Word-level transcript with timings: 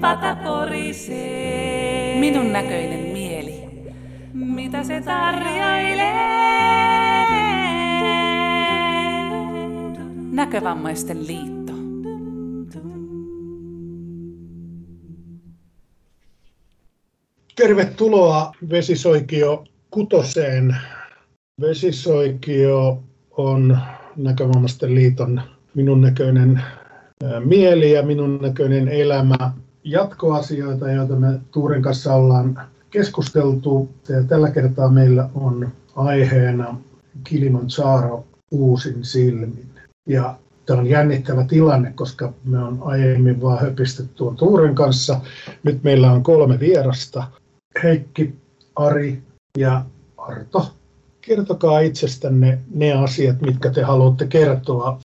pata 0.00 0.36
porisee. 0.44 2.20
Minun 2.20 2.52
näköinen 2.52 3.00
mieli. 3.12 3.64
Mitä 4.32 4.84
se 4.84 5.00
tarjoilee? 5.00 6.14
Näkövammaisten 10.32 11.26
liitto. 11.26 11.72
Tervetuloa 17.56 18.52
Vesisoikio 18.70 19.64
kutoseen. 19.90 20.76
Vesisoikio 21.60 23.02
on 23.30 23.78
Näkövammaisten 24.16 24.94
liiton 24.94 25.42
minun 25.74 26.00
näköinen 26.00 26.62
mieli 27.44 27.92
ja 27.92 28.02
minun 28.02 28.38
näköinen 28.42 28.88
elämä. 28.88 29.52
Jatkoasioita, 29.90 30.90
joita 30.90 31.16
me 31.16 31.40
Tuuren 31.50 31.82
kanssa 31.82 32.14
ollaan 32.14 32.60
keskusteltu. 32.90 33.88
Ja 34.08 34.22
tällä 34.22 34.50
kertaa 34.50 34.88
meillä 34.88 35.28
on 35.34 35.68
aiheena 35.96 36.80
Kilimanjaro 37.24 38.24
uusin 38.50 39.04
silmin. 39.04 39.66
Ja 40.08 40.34
tämä 40.66 40.80
on 40.80 40.86
jännittävä 40.86 41.44
tilanne, 41.44 41.92
koska 41.92 42.32
me 42.44 42.58
on 42.58 42.78
aiemmin 42.82 43.42
vaan 43.42 43.60
höpistetty 43.60 44.12
tuon 44.14 44.36
Tuuren 44.36 44.74
kanssa. 44.74 45.20
Nyt 45.62 45.82
meillä 45.82 46.12
on 46.12 46.22
kolme 46.22 46.60
vierasta. 46.60 47.24
Heikki, 47.82 48.34
Ari 48.76 49.22
ja 49.58 49.84
Arto. 50.16 50.72
Kertokaa 51.20 51.80
itsestänne 51.80 52.58
ne 52.74 52.92
asiat, 52.92 53.40
mitkä 53.40 53.70
te 53.70 53.82
haluatte 53.82 54.26
kertoa. 54.26 54.98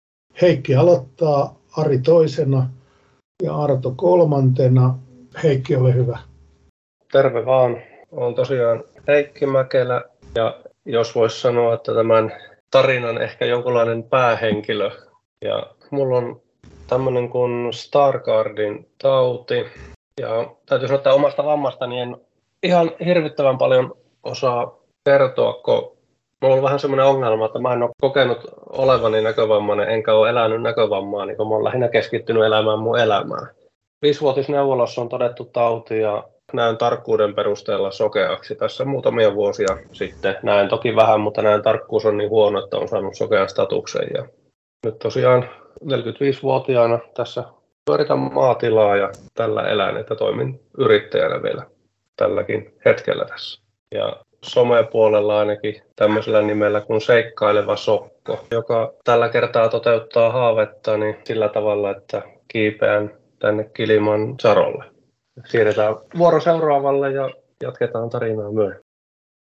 Heikki 0.42 0.76
aloittaa, 0.76 1.56
Ari 1.78 2.00
toisena 2.00 2.70
ja 3.42 3.56
Arto 3.56 3.94
kolmantena. 3.96 4.96
Heikki, 5.44 5.76
ole 5.76 5.94
hyvä. 5.94 6.20
Terve 7.12 7.46
vaan. 7.46 7.78
Olen 8.12 8.36
tosiaan 8.36 8.84
Heikki 9.08 9.46
Mäkelä 9.46 10.04
ja 10.36 10.60
jos 10.86 11.16
voisi 11.16 11.42
sanoa, 11.42 11.74
että 11.74 11.94
tämän 11.94 12.32
tarinan 12.72 13.22
ehkä 13.22 13.46
jonkunlainen 13.46 14.04
päähenkilö. 14.04 14.92
Ja 15.42 15.68
mulla 15.92 16.18
on 16.18 16.42
tämmöinen 16.88 17.30
kuin 17.30 17.74
Stargardin 17.74 18.90
tauti. 19.02 19.66
Ja 20.20 20.56
täytyy 20.66 20.88
sanoa, 20.88 20.98
että 20.98 21.14
omasta 21.14 21.46
vammastani 21.46 22.00
en 22.00 22.18
ihan 22.64 22.92
hirvittävän 23.06 23.58
paljon 23.58 23.96
osaa 24.24 24.78
kertoa, 25.06 25.54
kun 25.54 25.98
mulla 26.42 26.56
on 26.56 26.64
vähän 26.64 26.80
semmoinen 26.80 27.06
ongelma, 27.06 27.46
että 27.46 27.60
mä 27.60 27.74
en 27.74 27.84
ole 27.84 27.92
kokenut 28.02 28.40
olevani 28.70 29.22
näkövammainen, 29.22 29.90
enkä 29.90 30.14
ole 30.14 30.30
elänyt 30.30 30.62
näkövammaa, 30.62 31.26
niin 31.26 31.38
kun 31.38 31.48
mä 31.48 31.54
oon 31.54 31.64
lähinnä 31.64 31.88
keskittynyt 31.88 32.44
elämään 32.44 32.80
mun 32.80 33.00
elämään. 33.00 33.48
Viisivuotisneuvolassa 34.02 35.02
on 35.02 35.10
todettu 35.10 35.46
tauti 35.46 36.00
ja 36.00 36.24
näen 36.54 36.78
tarkkuuden 36.78 37.36
perusteella 37.36 37.92
sokeaksi 37.92 38.56
tässä 38.56 38.86
muutamia 38.86 39.36
vuosia 39.36 39.78
sitten. 39.92 40.38
Näen 40.44 40.70
toki 40.70 40.96
vähän, 40.96 41.22
mutta 41.22 41.42
näen 41.42 41.62
tarkkuus 41.62 42.06
on 42.06 42.18
niin 42.18 42.30
huono, 42.30 42.64
että 42.64 42.78
on 42.78 42.88
saanut 42.88 43.16
sokean 43.16 43.50
statuksen. 43.50 44.08
Ja 44.14 44.26
nyt 44.86 45.00
tosiaan 45.00 45.50
45-vuotiaana 45.84 47.00
tässä 47.14 47.44
pyöritän 47.86 48.20
maatilaa 48.20 48.96
ja 48.96 49.10
tällä 49.34 49.62
elän, 49.70 49.98
että 49.98 50.16
toimin 50.16 50.60
yrittäjänä 50.78 51.44
vielä 51.44 51.66
tälläkin 52.16 52.74
hetkellä 52.86 53.26
tässä. 53.26 53.62
Ja 53.96 54.21
somepuolella 54.46 55.40
ainakin 55.40 55.82
tämmöisellä 55.96 56.42
nimellä 56.42 56.82
kuin 56.82 57.02
Seikkaileva 57.02 57.76
Sokko, 57.76 58.46
joka 58.52 58.94
tällä 59.04 59.30
kertaa 59.30 59.70
toteuttaa 59.70 60.32
haavettani 60.32 61.18
sillä 61.24 61.50
tavalla, 61.50 61.92
että 61.92 62.22
kiipeän 62.48 63.18
tänne 63.40 63.64
Kiliman 63.64 64.36
Sarolle 64.42 64.86
siirretään 65.46 65.96
vuoro 66.18 66.42
seuraavalle 66.42 67.12
ja 67.12 67.30
jatketaan 67.64 68.10
tarinaa 68.10 68.52
myöhemmin. 68.52 68.86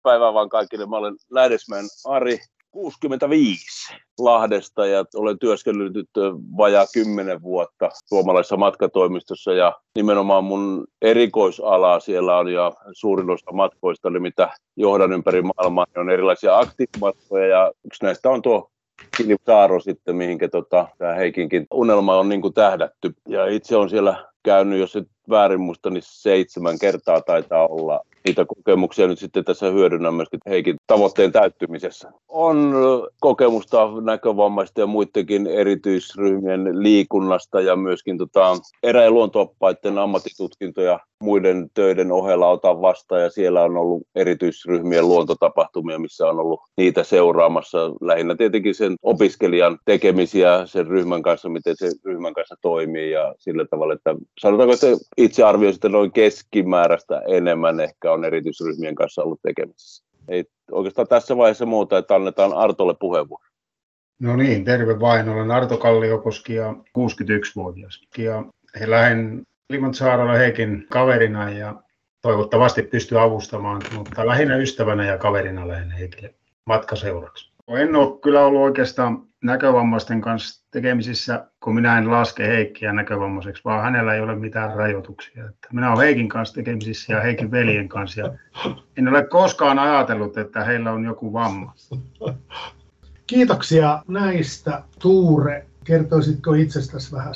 Päivää 0.03 0.35
vaan 0.35 0.49
kaikille. 0.49 0.87
Mä 0.87 0.97
olen 0.97 1.15
Lähdesmäen 1.31 1.85
Ari, 2.05 2.39
65 2.73 3.95
Lahdesta 4.19 4.87
ja 4.87 5.05
olen 5.15 5.39
työskennellyt 5.39 6.11
vajaa 6.57 6.87
10 6.95 7.43
vuotta 7.43 7.91
suomalaisessa 8.05 8.57
matkatoimistossa 8.57 9.53
ja 9.53 9.73
nimenomaan 9.95 10.45
mun 10.45 10.87
erikoisala 11.03 12.01
siellä 12.01 12.39
on 12.39 12.53
ja 12.53 12.73
suurin 12.93 13.31
osa 13.31 13.53
matkoista, 13.53 14.09
eli 14.09 14.21
mitä 14.21 14.51
johdan 14.77 15.13
ympäri 15.13 15.43
maailmaa, 15.43 15.87
niin 15.89 16.01
on 16.01 16.11
erilaisia 16.11 16.59
aktiivimatkoja 16.59 17.47
ja 17.47 17.73
yksi 17.85 18.05
näistä 18.05 18.31
on 18.31 18.43
tuo 18.43 18.69
Saaro 19.47 19.81
sitten, 19.81 20.17
mihinkä 20.17 20.49
tota, 20.49 20.89
tämä 20.99 21.15
Heikinkin 21.15 21.67
unelma 21.75 22.17
on 22.17 22.29
niin 22.29 22.55
tähdätty. 22.55 23.15
Ja 23.29 23.47
itse 23.47 23.77
on 23.77 23.91
siellä 23.91 24.29
käynyt, 24.43 24.79
jos 24.81 24.97
et 24.97 25.09
väärin 25.31 25.61
muista, 25.61 25.91
niin 25.91 26.03
seitsemän 26.07 26.79
kertaa 26.79 27.21
taitaa 27.21 27.67
olla 27.67 28.01
niitä 28.27 28.45
kokemuksia 28.45 29.07
nyt 29.07 29.19
sitten 29.19 29.45
tässä 29.45 29.71
hyödynnän 29.71 30.15
myöskin 30.15 30.41
Heikin 30.47 30.77
tavoitteen 30.87 31.33
täyttymisessä. 31.33 32.13
On 32.29 32.75
kokemusta 33.21 33.89
näkövammaisten 34.01 34.83
ja 34.83 34.87
muidenkin 34.87 35.47
erityisryhmien 35.47 36.83
liikunnasta 36.83 37.61
ja 37.61 37.77
myöskin 37.77 38.19
tota, 38.19 38.57
erä- 38.83 39.05
ja 39.05 39.11
luontooppaiden 39.11 39.99
ammattitutkintoja 39.99 41.01
muiden 41.23 41.71
töiden 41.75 42.13
ohella 42.13 42.49
otan 42.49 42.81
vastaan 42.81 43.23
ja 43.23 43.31
siellä 43.31 43.63
on 43.63 43.77
ollut 43.77 44.03
erityisryhmien 44.15 45.09
luontotapahtumia, 45.09 45.99
missä 45.99 46.29
on 46.29 46.41
ollut 46.41 46.61
niitä 46.77 47.05
seuraamassa 47.05 47.79
lähinnä 48.01 48.35
tietenkin 48.35 48.75
sen 48.75 48.95
opiskelijan 49.03 49.79
tekemisiä 49.85 50.67
sen 50.67 50.87
ryhmän 50.87 51.23
kanssa, 51.23 51.49
miten 51.49 51.75
se 51.77 51.91
ryhmän 52.05 52.35
kanssa 52.35 52.57
toimii 52.63 53.11
ja 53.11 53.35
sillä 53.39 53.65
tavalla, 53.71 53.95
että 53.95 54.15
sanotaanko, 54.41 54.75
että 54.75 54.87
itse 55.17 55.43
arvioisin, 55.43 55.93
noin 55.93 56.13
keskimääräistä 56.13 57.23
enemmän 57.29 57.81
ehkä 57.81 58.12
on 58.13 58.25
erityisryhmien 58.25 58.95
kanssa 58.95 59.23
ollut 59.23 59.43
tekemisissä. 59.43 60.05
Ei 60.29 60.45
oikeastaan 60.71 61.09
tässä 61.09 61.37
vaiheessa 61.37 61.67
muuta, 61.67 61.99
että 61.99 62.15
annetaan 62.15 62.53
Artolle 62.53 62.95
puheenvuoro. 63.01 63.45
No 64.21 64.37
niin, 64.37 64.65
terve 64.65 65.01
vain. 65.01 65.29
Olen 65.29 65.51
Arto 65.51 65.79
Kalliokoski 65.79 66.55
ja 66.55 66.73
61-vuotias. 66.99 68.01
Ja 68.19 68.45
lähden 68.87 69.47
Limantsaarolla 69.71 70.33
Heikin 70.33 70.87
kaverina 70.91 71.51
ja 71.51 71.83
toivottavasti 72.21 72.83
pystyy 72.83 73.21
avustamaan, 73.21 73.83
mutta 73.97 74.27
lähinnä 74.27 74.57
ystävänä 74.57 75.05
ja 75.05 75.19
kaverina 75.19 75.69
lähden 75.69 75.91
Heikille 75.91 76.35
matkaseuraksi. 76.67 77.53
En 77.69 77.97
ole 77.97 78.19
kyllä 78.21 78.47
ollut 78.47 78.63
oikeastaan 78.63 79.27
näkövammaisten 79.43 80.21
kanssa 80.21 80.67
tekemisissä, 80.71 81.47
kun 81.61 81.75
minä 81.75 81.99
en 81.99 82.11
laske 82.11 82.49
Heikkiä 82.49 82.93
näkövammaiseksi, 82.93 83.65
vaan 83.65 83.83
hänellä 83.83 84.15
ei 84.15 84.21
ole 84.21 84.37
mitään 84.37 84.75
rajoituksia. 84.75 85.49
Että 85.49 85.69
minä 85.73 85.93
olen 85.93 86.05
Heikin 86.05 86.29
kanssa 86.29 86.55
tekemisissä 86.55 87.13
ja 87.13 87.21
Heikin 87.21 87.51
veljen 87.51 87.89
kanssa. 87.89 88.21
Ja 88.21 88.33
en 88.97 89.09
ole 89.09 89.25
koskaan 89.25 89.79
ajatellut, 89.79 90.39
että 90.39 90.65
heillä 90.65 90.93
on 90.93 91.05
joku 91.05 91.33
vamma. 91.33 91.75
Kiitoksia 93.27 94.03
näistä, 94.09 94.83
Tuure. 94.99 95.67
Kertoisitko 95.85 96.55
itsestäsi 96.55 97.13
vähän? 97.13 97.35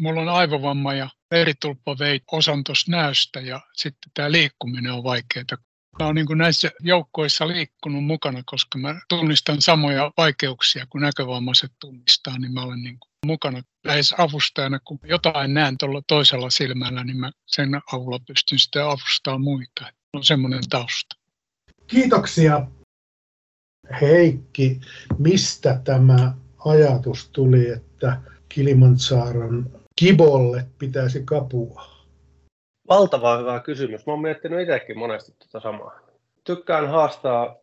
Mulla 0.00 0.20
on 0.20 0.28
aivovamma 0.28 0.94
ja 0.94 1.08
veritulppa 1.30 1.98
vei 1.98 2.20
osan 2.32 2.64
tuosta 2.64 2.90
näöstä 2.90 3.40
ja 3.40 3.60
sitten 3.72 4.10
tämä 4.14 4.32
liikkuminen 4.32 4.92
on 4.92 5.04
vaikeaa. 5.04 5.44
Mä 5.98 6.06
oon 6.06 6.14
niin 6.14 6.26
näissä 6.34 6.70
joukkoissa 6.80 7.48
liikkunut 7.48 8.04
mukana, 8.04 8.42
koska 8.46 8.78
mä 8.78 9.00
tunnistan 9.08 9.62
samoja 9.62 10.12
vaikeuksia 10.16 10.86
kuin 10.90 11.02
näkövammaiset 11.02 11.72
tunnistaa, 11.80 12.38
niin 12.38 12.54
mä 12.54 12.62
olen 12.62 12.82
niin 12.82 12.98
mukana 13.26 13.62
lähes 13.84 14.14
avustajana, 14.18 14.78
kun 14.84 14.98
jotain 15.04 15.54
näen 15.54 15.78
tuolla 15.78 16.02
toisella 16.06 16.50
silmällä, 16.50 17.04
niin 17.04 17.16
mä 17.16 17.30
sen 17.46 17.80
avulla 17.92 18.18
pystyn 18.26 18.58
sitten 18.58 18.84
avustamaan 18.84 19.40
muita. 19.40 19.92
On 20.12 20.24
semmoinen 20.24 20.62
tausta. 20.70 21.16
Kiitoksia 21.86 22.66
Heikki. 24.00 24.80
Mistä 25.18 25.80
tämä 25.84 26.34
ajatus 26.64 27.28
tuli, 27.28 27.68
että 27.68 28.20
Kilimanjaaron 28.48 29.80
kibolle 29.96 30.66
pitäisi 30.78 31.22
kapua? 31.24 31.95
Valtava 32.88 33.38
hyvä 33.38 33.60
kysymys. 33.60 34.06
Mä 34.06 34.12
oon 34.12 34.22
miettinyt 34.22 34.60
itsekin 34.60 34.98
monesti 34.98 35.32
tuota 35.38 35.60
samaa. 35.60 36.00
Tykkään 36.44 36.88
haastaa 36.88 37.56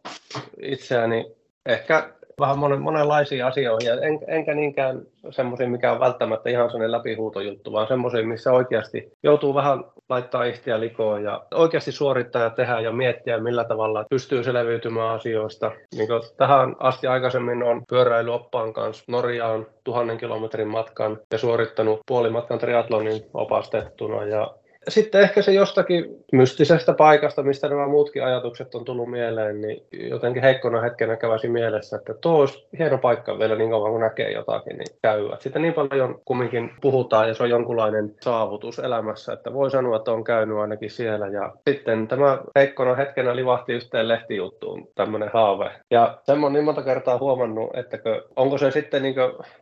itseäni 0.61 1.35
ehkä 1.65 2.09
vähän 2.39 2.57
monen, 2.57 2.81
monenlaisiin 2.81 3.45
asioihin, 3.45 3.91
en, 3.91 4.19
enkä 4.27 4.53
niinkään 4.53 5.01
semmoisiin, 5.29 5.71
mikä 5.71 5.91
on 5.91 5.99
välttämättä 5.99 6.49
ihan 6.49 6.69
sellainen 6.69 6.91
läpihuutojuttu, 6.91 7.71
vaan 7.71 7.87
semmoisiin, 7.87 8.27
missä 8.27 8.51
oikeasti 8.51 9.11
joutuu 9.23 9.53
vähän 9.53 9.83
laittaa 10.09 10.43
ihtiä 10.43 10.79
likoon 10.79 11.23
ja 11.23 11.45
oikeasti 11.53 11.91
suorittaa 11.91 12.41
ja 12.41 12.49
tehdä 12.49 12.79
ja 12.79 12.91
miettiä, 12.91 13.39
millä 13.39 13.63
tavalla 13.63 14.05
pystyy 14.09 14.43
selviytymään 14.43 15.09
asioista. 15.09 15.71
Niin 15.95 16.07
tähän 16.37 16.75
asti 16.79 17.07
aikaisemmin 17.07 17.63
on 17.63 17.83
pyöräilyoppaan 17.89 18.73
kanssa 18.73 19.03
Norjaan 19.07 19.65
tuhannen 19.83 20.17
kilometrin 20.17 20.67
matkan 20.67 21.19
ja 21.31 21.37
suorittanut 21.37 21.99
puolimatkan 22.07 22.59
triatlonin 22.59 23.21
opastettuna 23.33 24.25
ja 24.25 24.55
sitten 24.88 25.21
ehkä 25.21 25.41
se 25.41 25.53
jostakin 25.53 26.24
mystisestä 26.31 26.94
paikasta, 26.94 27.44
mistä 27.44 27.69
nämä 27.69 27.88
muutkin 27.88 28.24
ajatukset 28.24 28.75
on 28.75 28.85
tullut 28.85 29.12
mieleen, 29.12 29.62
niin 29.62 29.83
jotenkin 30.09 30.44
heikkona 30.44 30.81
hetkenä 30.81 31.15
käväsi 31.15 31.50
mielessä, 31.50 31.97
että 31.97 32.13
tuo 32.13 32.39
olisi 32.39 32.68
hieno 32.80 32.97
paikka 32.97 33.39
vielä 33.39 33.56
niin 33.56 33.69
kauan 33.69 33.91
kun 33.91 34.01
näkee 34.01 34.31
jotakin, 34.31 34.77
niin 34.77 34.88
käyvät. 35.01 35.41
Sitten 35.41 35.62
niin 35.62 35.74
paljon 35.74 36.21
kumminkin 36.25 36.71
puhutaan 36.81 37.27
ja 37.27 37.33
se 37.33 37.44
on 37.44 37.50
jonkunlainen 37.50 38.15
saavutus 38.21 38.80
elämässä, 38.80 39.33
että 39.33 39.53
voi 39.53 39.71
sanoa, 39.71 39.97
että 39.97 40.12
on 40.12 40.24
käynyt 40.24 40.57
ainakin 40.57 40.89
siellä. 40.89 41.27
Ja 41.27 41.53
sitten 41.69 42.07
tämä 42.07 42.38
heikkona 42.56 42.95
hetkenä 42.95 43.36
livahti 43.36 43.74
yhteen 43.74 44.07
lehtijuttuun 44.07 44.88
tämmöinen 44.95 45.29
haave. 45.33 45.71
Ja 45.91 46.18
semmoinen 46.24 46.53
niin 46.53 46.65
monta 46.65 46.81
kertaa 46.81 47.18
huomannut, 47.18 47.69
että 47.77 47.97
onko 48.36 48.57
se 48.57 48.71
sitten 48.71 49.03
niin 49.03 49.15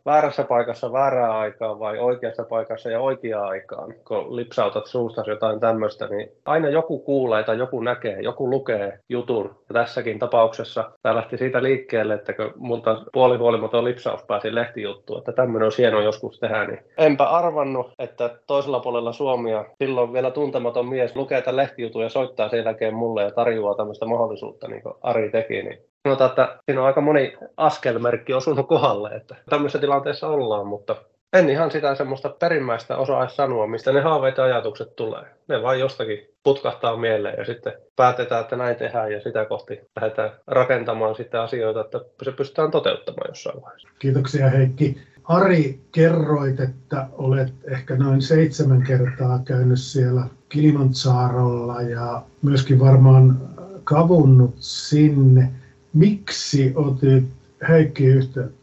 väärässä 0.05 0.43
paikassa 0.43 0.93
väärää 0.93 1.37
aikaa 1.37 1.79
vai 1.79 1.99
oikeassa 1.99 2.43
paikassa 2.43 2.89
ja 2.89 2.99
oikeaa 2.99 3.47
aikaan, 3.47 3.93
kun 4.07 4.35
lipsautat 4.35 4.85
suusta 5.15 5.31
jotain 5.31 5.59
tämmöistä, 5.59 6.07
niin 6.07 6.31
aina 6.45 6.69
joku 6.69 6.99
kuulee 6.99 7.43
tai 7.43 7.57
joku 7.57 7.81
näkee, 7.81 8.21
joku 8.21 8.49
lukee 8.49 8.99
jutun. 9.09 9.45
Ja 9.69 9.73
tässäkin 9.73 10.19
tapauksessa 10.19 10.91
tämä 11.01 11.15
lähti 11.15 11.37
siitä 11.37 11.63
liikkeelle, 11.63 12.13
että 12.13 12.33
kun 12.33 12.53
multa 12.55 13.01
puolihuolimaton 13.13 13.85
lipsaus 13.85 14.23
pääsi 14.23 14.55
lehtijuttuun, 14.55 15.19
että 15.19 15.31
tämmöinen 15.31 15.65
on 15.65 15.71
hieno 15.77 16.01
joskus 16.01 16.39
tehdä, 16.39 16.65
niin 16.67 16.79
enpä 16.97 17.23
arvannut, 17.23 17.91
että 17.99 18.39
toisella 18.47 18.79
puolella 18.79 19.13
Suomia 19.13 19.65
silloin 19.83 20.13
vielä 20.13 20.31
tuntematon 20.31 20.89
mies 20.89 21.15
lukee 21.15 21.41
tämän 21.41 21.57
lehtijutun 21.57 22.03
ja 22.03 22.09
soittaa 22.09 22.49
sen 22.49 22.65
jälkeen 22.65 22.95
mulle 22.95 23.23
ja 23.23 23.31
tarjoaa 23.31 23.75
tämmöistä 23.75 24.05
mahdollisuutta, 24.05 24.67
niin 24.67 24.81
kuin 24.81 24.95
Ari 25.01 25.31
teki, 25.31 25.63
niin 25.63 25.81
sanotaan, 26.07 26.29
että 26.29 26.57
siinä 26.65 26.81
on 26.81 26.87
aika 26.87 27.01
moni 27.01 27.37
askelmerkki 27.57 28.33
osunut 28.33 28.67
kohdalle, 28.67 29.09
että 29.09 29.35
tämmöisessä 29.49 29.79
tilanteessa 29.79 30.27
ollaan, 30.27 30.67
mutta 30.67 30.95
en 31.33 31.49
ihan 31.49 31.71
sitä 31.71 31.95
semmoista 31.95 32.29
perimmäistä 32.29 32.97
osaa 32.97 33.29
sanoa, 33.29 33.67
mistä 33.67 33.91
ne 33.91 34.01
haaveet 34.01 34.37
ja 34.37 34.43
ajatukset 34.43 34.95
tulee. 34.95 35.25
Ne 35.47 35.61
vain 35.61 35.79
jostakin 35.79 36.19
putkahtaa 36.43 36.97
mieleen 36.97 37.35
ja 37.37 37.45
sitten 37.45 37.73
päätetään, 37.95 38.41
että 38.41 38.55
näin 38.55 38.75
tehdään 38.75 39.11
ja 39.11 39.21
sitä 39.21 39.45
kohti 39.45 39.79
lähdetään 39.95 40.31
rakentamaan 40.47 41.15
sitten 41.15 41.39
asioita, 41.39 41.81
että 41.81 41.99
se 42.23 42.31
pystytään 42.31 42.71
toteuttamaan 42.71 43.29
jossain 43.29 43.61
vaiheessa. 43.61 43.89
Kiitoksia 43.99 44.49
Heikki. 44.49 44.97
Ari, 45.23 45.79
kerroit, 45.91 46.59
että 46.59 47.07
olet 47.11 47.53
ehkä 47.71 47.95
noin 47.95 48.21
seitsemän 48.21 48.83
kertaa 48.83 49.39
käynyt 49.45 49.79
siellä 49.79 50.23
Kilimanjaarolla 50.49 51.81
ja 51.81 52.21
myöskin 52.41 52.79
varmaan 52.79 53.37
kavunnut 53.83 54.55
sinne. 54.59 55.49
Miksi 55.93 56.73
otit 56.75 57.23
Heikki 57.69 58.05
yhteyttä? 58.05 58.60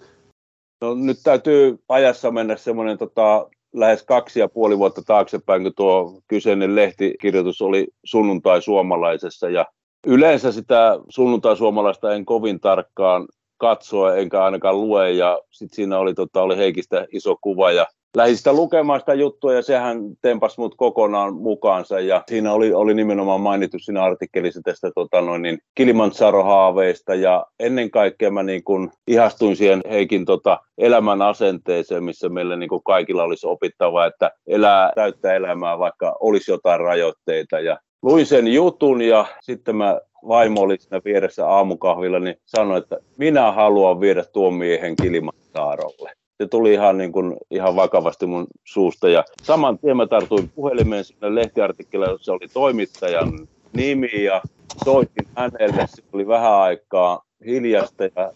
No, 0.80 0.94
nyt 0.94 1.19
täytyy 1.25 1.78
ajassa 1.88 2.30
mennä 2.30 2.56
semmoinen 2.56 2.98
tota, 2.98 3.48
lähes 3.75 4.02
kaksi 4.02 4.40
ja 4.40 4.48
puoli 4.48 4.78
vuotta 4.78 5.02
taaksepäin, 5.02 5.62
kun 5.62 5.72
tuo 5.76 6.20
kyseinen 6.28 6.76
lehtikirjoitus 6.76 7.62
oli 7.62 7.88
sunnuntai-suomalaisessa. 8.04 9.48
Ja 9.48 9.66
yleensä 10.06 10.52
sitä 10.52 10.98
sunnuntai-suomalaista 11.08 12.14
en 12.14 12.25
kovin 12.25 12.60
tarkkaan 12.60 13.28
katsoa 13.56 14.16
enkä 14.16 14.44
ainakaan 14.44 14.80
lue. 14.80 15.12
Ja 15.12 15.38
sitten 15.50 15.76
siinä 15.76 15.98
oli, 15.98 16.14
tota, 16.14 16.42
oli 16.42 16.56
Heikistä 16.56 17.06
iso 17.12 17.36
kuva 17.40 17.72
ja 17.72 17.86
lähdin 18.16 18.37
sitä 18.37 18.52
lukemaan 18.52 19.00
sitä 19.00 19.14
juttua 19.14 19.55
ja 19.55 19.62
sehän 19.62 19.99
tempas 20.22 20.58
mut 20.58 20.75
kokonaan 20.76 21.34
mukaansa. 21.34 22.00
Ja 22.00 22.22
siinä 22.28 22.52
oli, 22.52 22.72
oli 22.72 22.94
nimenomaan 22.94 23.40
mainittu 23.40 23.78
siinä 23.78 24.02
artikkelissa 24.02 24.60
tästä 24.64 24.90
tota 24.94 25.20
noin, 25.20 25.43
niin 25.43 25.58
Kilimanjaro-haaveista 25.75 27.14
ja 27.14 27.46
ennen 27.60 27.90
kaikkea 27.90 28.31
mä 28.31 28.43
niin 28.43 28.64
kun 28.64 28.90
ihastuin 29.06 29.56
siihen 29.56 29.81
Heikin 29.90 30.25
tota 30.25 30.58
elämän 30.78 31.22
asenteeseen, 31.22 32.05
missä 32.05 32.28
meillä 32.28 32.56
niin 32.56 32.69
kuin 32.69 32.82
kaikilla 32.84 33.22
olisi 33.22 33.46
opittava, 33.46 34.06
että 34.06 34.31
elää 34.46 34.93
täyttä 34.94 35.34
elämää, 35.34 35.78
vaikka 35.78 36.16
olisi 36.20 36.50
jotain 36.50 36.81
rajoitteita. 36.81 37.61
Ja 37.61 37.78
luin 38.02 38.26
sen 38.26 38.49
jutun 38.49 39.02
ja 39.02 39.25
sitten 39.40 39.76
mä 39.76 40.00
vaimo 40.28 40.61
oli 40.61 40.76
siinä 40.78 41.00
vieressä 41.04 41.49
aamukahvilla, 41.49 42.19
niin 42.19 42.37
sanoi, 42.44 42.78
että 42.78 42.96
minä 43.16 43.52
haluan 43.52 44.00
viedä 44.00 44.25
tuon 44.25 44.54
miehen 44.54 44.96
Kilimanjarolle 45.02 46.12
se 46.38 46.46
tuli 46.46 46.73
ihan, 46.73 46.99
niin 46.99 47.12
kuin, 47.12 47.37
ihan 47.50 47.76
vakavasti 47.76 48.26
mun 48.26 48.46
suusta. 48.64 49.08
Ja 49.08 49.25
saman 49.43 49.79
tien 49.79 49.96
mä 49.96 50.06
tartuin 50.06 50.50
puhelimeen 50.55 51.05
sinne 51.05 51.35
lehtiartikkelille, 51.35 52.11
jossa 52.11 52.32
oli 52.32 52.49
toimittajan 52.52 53.49
nimi 53.73 54.25
ja 54.25 54.43
soitin 54.85 55.26
hänelle. 55.37 55.87
Se 55.87 56.02
oli 56.12 56.26
vähän 56.26 56.55
aikaa 56.55 57.23
hiljasta 57.46 58.05
ja 58.05 58.32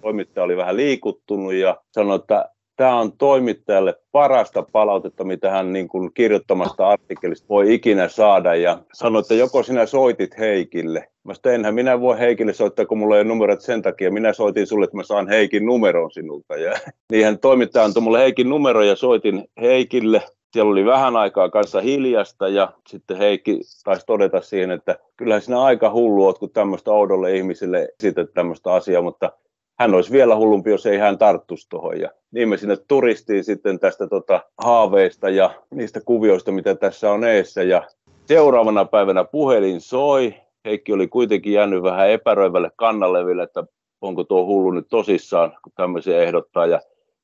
toimittaja 0.00 0.44
oli 0.44 0.56
vähän 0.56 0.76
liikuttunut 0.76 1.54
ja 1.54 1.76
sanoi, 1.92 2.16
että 2.16 2.50
tämä 2.76 3.00
on 3.00 3.12
toimittajalle 3.12 3.94
parasta 4.12 4.62
palautetta, 4.72 5.24
mitä 5.24 5.50
hän 5.50 5.72
niin 5.72 5.88
kuin 5.88 6.10
kirjoittamasta 6.14 6.88
artikkelista 6.88 7.48
voi 7.48 7.74
ikinä 7.74 8.08
saada. 8.08 8.54
Ja 8.54 8.78
sanoi, 8.92 9.20
että 9.20 9.34
joko 9.34 9.62
sinä 9.62 9.86
soitit 9.86 10.38
Heikille. 10.38 11.08
Mä 11.24 11.34
sanoin, 11.34 11.54
enhän 11.54 11.74
minä 11.74 12.00
voi 12.00 12.18
Heikille 12.18 12.52
soittaa, 12.52 12.86
kun 12.86 12.98
mulla 12.98 13.16
ei 13.16 13.20
ole 13.20 13.28
numerot 13.28 13.60
sen 13.60 13.82
takia. 13.82 14.10
Minä 14.10 14.32
soitin 14.32 14.66
sulle, 14.66 14.84
että 14.84 14.96
mä 14.96 15.02
saan 15.02 15.28
Heikin 15.28 15.66
numeron 15.66 16.10
sinulta. 16.10 16.56
Ja 16.56 16.72
niinhän 17.12 17.38
toimittaja 17.38 17.84
antoi 17.84 18.02
mulle 18.02 18.18
Heikin 18.18 18.48
numero 18.48 18.82
ja 18.82 18.96
soitin 18.96 19.44
Heikille. 19.60 20.22
Siellä 20.52 20.70
oli 20.70 20.84
vähän 20.84 21.16
aikaa 21.16 21.48
kanssa 21.48 21.80
hiljasta 21.80 22.48
ja 22.48 22.72
sitten 22.88 23.16
Heikki 23.16 23.60
taisi 23.84 24.06
todeta 24.06 24.40
siihen, 24.40 24.70
että 24.70 24.98
kyllähän 25.16 25.42
sinä 25.42 25.62
aika 25.62 25.92
hullu 25.92 26.24
oot, 26.24 26.38
kun 26.38 26.50
tämmöistä 26.50 26.90
oudolle 26.90 27.36
ihmisille 27.36 27.88
esität 28.00 28.34
tämmöistä 28.34 28.72
asiaa, 28.72 29.02
mutta 29.02 29.32
hän 29.78 29.94
olisi 29.94 30.12
vielä 30.12 30.36
hullumpi, 30.36 30.70
jos 30.70 30.86
ei 30.86 30.98
hän 30.98 31.18
tarttuisi 31.18 31.68
tuohon. 31.68 32.00
Ja 32.00 32.10
niin 32.30 32.48
me 32.48 32.56
sinne 32.56 32.76
turistiin 32.88 33.44
sitten 33.44 33.78
tästä 33.78 34.06
tota 34.06 34.40
haaveista 34.58 35.28
ja 35.28 35.50
niistä 35.70 36.00
kuvioista, 36.04 36.52
mitä 36.52 36.74
tässä 36.74 37.12
on 37.12 37.24
eessä. 37.24 37.62
Ja 37.62 37.82
seuraavana 38.24 38.84
päivänä 38.84 39.24
puhelin 39.24 39.80
soi. 39.80 40.34
Heikki 40.64 40.92
oli 40.92 41.08
kuitenkin 41.08 41.52
jäänyt 41.52 41.82
vähän 41.82 42.10
epäröivälle 42.10 42.70
kannaleville, 42.76 43.42
että 43.42 43.64
onko 44.00 44.24
tuo 44.24 44.46
hullu 44.46 44.70
nyt 44.70 44.86
tosissaan, 44.88 45.56
kun 45.62 45.72
tämmöisiä 45.76 46.22
ehdottaa. 46.22 46.66
Ja 46.66 46.80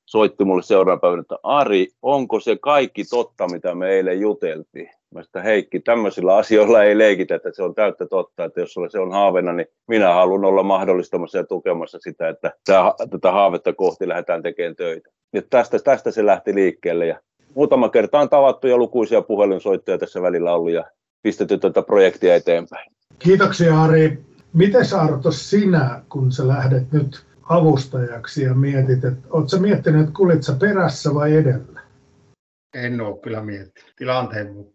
soitti 0.06 0.44
mulle 0.44 0.62
seuraavana 0.62 1.00
päivänä, 1.00 1.20
että 1.20 1.36
Ari, 1.42 1.88
onko 2.02 2.40
se 2.40 2.56
kaikki 2.56 3.04
totta, 3.04 3.48
mitä 3.48 3.74
me 3.74 3.90
eilen 3.90 4.20
juteltiin? 4.20 4.90
Mä 5.14 5.22
sitä 5.22 5.42
Heikki, 5.42 5.80
tämmöisillä 5.80 6.36
asioilla 6.36 6.84
ei 6.84 6.98
leikitä, 6.98 7.34
että 7.34 7.50
se 7.52 7.62
on 7.62 7.74
täyttä 7.74 8.06
totta, 8.06 8.44
että 8.44 8.60
jos 8.60 8.74
se 8.88 9.00
on 9.00 9.12
haaveena, 9.12 9.52
niin 9.52 9.66
minä 9.88 10.14
haluan 10.14 10.44
olla 10.44 10.62
mahdollistamassa 10.62 11.38
ja 11.38 11.44
tukemassa 11.44 11.98
sitä, 12.00 12.28
että 12.28 12.52
tätä 13.10 13.32
haavetta 13.32 13.72
kohti 13.72 14.08
lähdetään 14.08 14.42
tekemään 14.42 14.76
töitä. 14.76 15.10
Ja 15.32 15.42
tästä, 15.50 15.78
tästä 15.78 16.10
se 16.10 16.26
lähti 16.26 16.54
liikkeelle 16.54 17.06
ja 17.06 17.20
muutama 17.54 17.88
kerta 17.88 18.20
on 18.20 18.28
tavattu 18.28 18.66
ja 18.66 18.76
lukuisia 18.76 19.22
puhelinsoittoja 19.22 19.98
tässä 19.98 20.22
välillä 20.22 20.54
ollut 20.54 20.72
ja 20.72 20.84
pistetty 21.22 21.58
tätä 21.58 21.82
projektia 21.82 22.34
eteenpäin. 22.34 22.92
Kiitoksia 23.18 23.82
Ari. 23.82 24.18
Miten 24.52 24.84
Arto 24.98 25.32
sinä, 25.32 26.02
kun 26.08 26.32
sä 26.32 26.48
lähdet 26.48 26.92
nyt 26.92 27.26
avustajaksi 27.48 28.42
ja 28.42 28.54
mietit, 28.54 29.04
että 29.04 29.28
oletko 29.30 29.56
miettinyt, 29.60 30.00
että 30.00 30.12
kulit 30.16 30.42
sä 30.42 30.52
perässä 30.60 31.14
vai 31.14 31.36
edellä? 31.36 31.80
En 32.74 33.00
ole 33.00 33.18
kyllä 33.18 33.42
miettinyt 33.42 33.92
tilanteen 33.96 34.52
mukaan. 34.52 34.71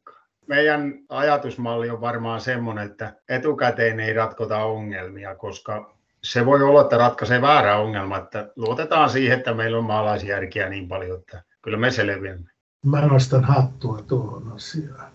Meidän 0.47 0.93
ajatusmalli 1.09 1.89
on 1.89 2.01
varmaan 2.01 2.41
semmoinen, 2.41 2.85
että 2.85 3.13
etukäteen 3.29 3.99
ei 3.99 4.13
ratkota 4.13 4.57
ongelmia, 4.57 5.35
koska 5.35 5.93
se 6.23 6.45
voi 6.45 6.63
olla, 6.63 6.81
että 6.81 6.97
ratkaisee 6.97 7.41
väärä 7.41 7.77
ongelma, 7.77 8.17
että 8.17 8.51
luotetaan 8.55 9.09
siihen, 9.09 9.37
että 9.37 9.53
meillä 9.53 9.77
on 9.77 9.83
maalaisjärkiä 9.83 10.69
niin 10.69 10.87
paljon, 10.87 11.19
että 11.19 11.43
kyllä 11.61 11.77
me 11.77 11.91
selviämme. 11.91 12.49
Mä 12.85 13.01
nostan 13.01 13.43
hattua 13.43 14.01
tuohon 14.07 14.51
asiaan. 14.55 15.11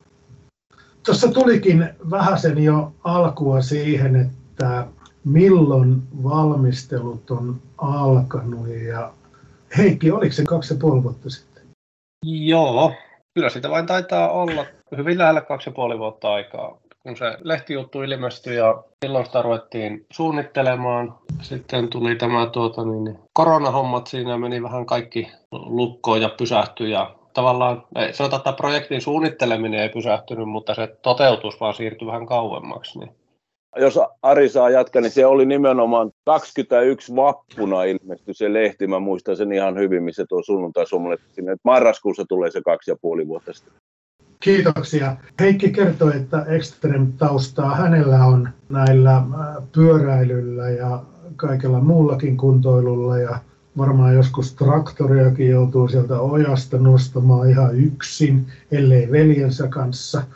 Tuossa 1.06 1.32
tulikin 1.32 1.88
vähän 2.10 2.38
sen 2.38 2.64
jo 2.64 2.92
alkua 3.04 3.60
siihen, 3.60 4.16
että 4.16 4.86
milloin 5.24 6.02
valmistelut 6.22 7.30
on 7.30 7.62
alkanut 7.78 8.68
ja 8.68 9.12
Heikki, 9.78 10.10
oliko 10.10 10.32
se 10.32 10.44
kaksi 10.44 10.74
ja 10.74 10.80
puoli 10.80 11.02
vuotta 11.02 11.30
sitten? 11.30 11.62
Joo, 12.24 12.92
kyllä 13.34 13.48
sitä 13.48 13.70
vain 13.70 13.86
taitaa 13.86 14.30
olla 14.30 14.64
hyvin 14.96 15.18
lähellä 15.18 15.40
kaksi 15.40 15.70
ja 15.70 15.74
puoli 15.74 15.98
vuotta 15.98 16.32
aikaa, 16.32 16.78
kun 17.02 17.16
se 17.16 17.36
lehtijuttu 17.42 18.02
ilmestyi 18.02 18.56
ja 18.56 18.82
silloin 19.04 19.26
sitä 19.26 19.42
ruvettiin 19.42 20.06
suunnittelemaan. 20.12 21.14
Sitten 21.40 21.88
tuli 21.88 22.16
tämä 22.16 22.46
tuota, 22.46 22.84
niin, 22.84 23.18
koronahommat, 23.32 24.06
siinä 24.06 24.38
meni 24.38 24.62
vähän 24.62 24.86
kaikki 24.86 25.30
lukkoon 25.52 26.22
ja 26.22 26.28
pysähtyi 26.28 26.90
ja 26.90 27.14
tavallaan, 27.34 27.82
ei, 27.96 28.12
sanotaan, 28.12 28.40
että 28.40 28.52
projektin 28.52 29.00
suunnitteleminen 29.00 29.80
ei 29.80 29.88
pysähtynyt, 29.88 30.48
mutta 30.48 30.74
se 30.74 30.96
toteutus 31.02 31.60
vaan 31.60 31.74
siirtyi 31.74 32.06
vähän 32.08 32.26
kauemmaksi. 32.26 32.98
Niin 32.98 33.14
jos 33.76 33.98
Ari 34.22 34.48
saa 34.48 34.70
jatkaa, 34.70 35.02
niin 35.02 35.12
se 35.12 35.26
oli 35.26 35.46
nimenomaan 35.46 36.10
21 36.24 37.16
vappuna 37.16 37.84
ilmestyi 37.84 38.34
se 38.34 38.52
lehti. 38.52 38.86
Mä 38.86 38.98
muistan 38.98 39.36
sen 39.36 39.52
ihan 39.52 39.78
hyvin, 39.78 40.02
missä 40.02 40.24
tuo 40.28 40.42
sunnuntai 40.42 40.86
suomalainen 40.86 41.26
sinne. 41.32 41.56
Marraskuussa 41.64 42.24
tulee 42.28 42.50
se 42.50 42.60
kaksi 42.64 42.90
ja 42.90 42.96
puoli 43.00 43.28
vuotta 43.28 43.52
sitten. 43.52 43.74
Kiitoksia. 44.40 45.16
Heikki 45.40 45.70
kertoi, 45.70 46.16
että 46.16 46.44
Extreme-taustaa 46.48 47.74
hänellä 47.74 48.24
on 48.24 48.48
näillä 48.68 49.16
äh, 49.16 49.24
pyöräilyllä 49.72 50.70
ja 50.70 51.02
kaikella 51.36 51.80
muullakin 51.80 52.36
kuntoilulla 52.36 53.18
ja 53.18 53.38
varmaan 53.78 54.14
joskus 54.14 54.54
traktoriakin 54.54 55.50
joutuu 55.50 55.88
sieltä 55.88 56.20
ojasta 56.20 56.78
nostamaan 56.78 57.50
ihan 57.50 57.76
yksin, 57.76 58.46
ellei 58.72 59.10
veljensä 59.10 59.68
kanssa– 59.68 60.22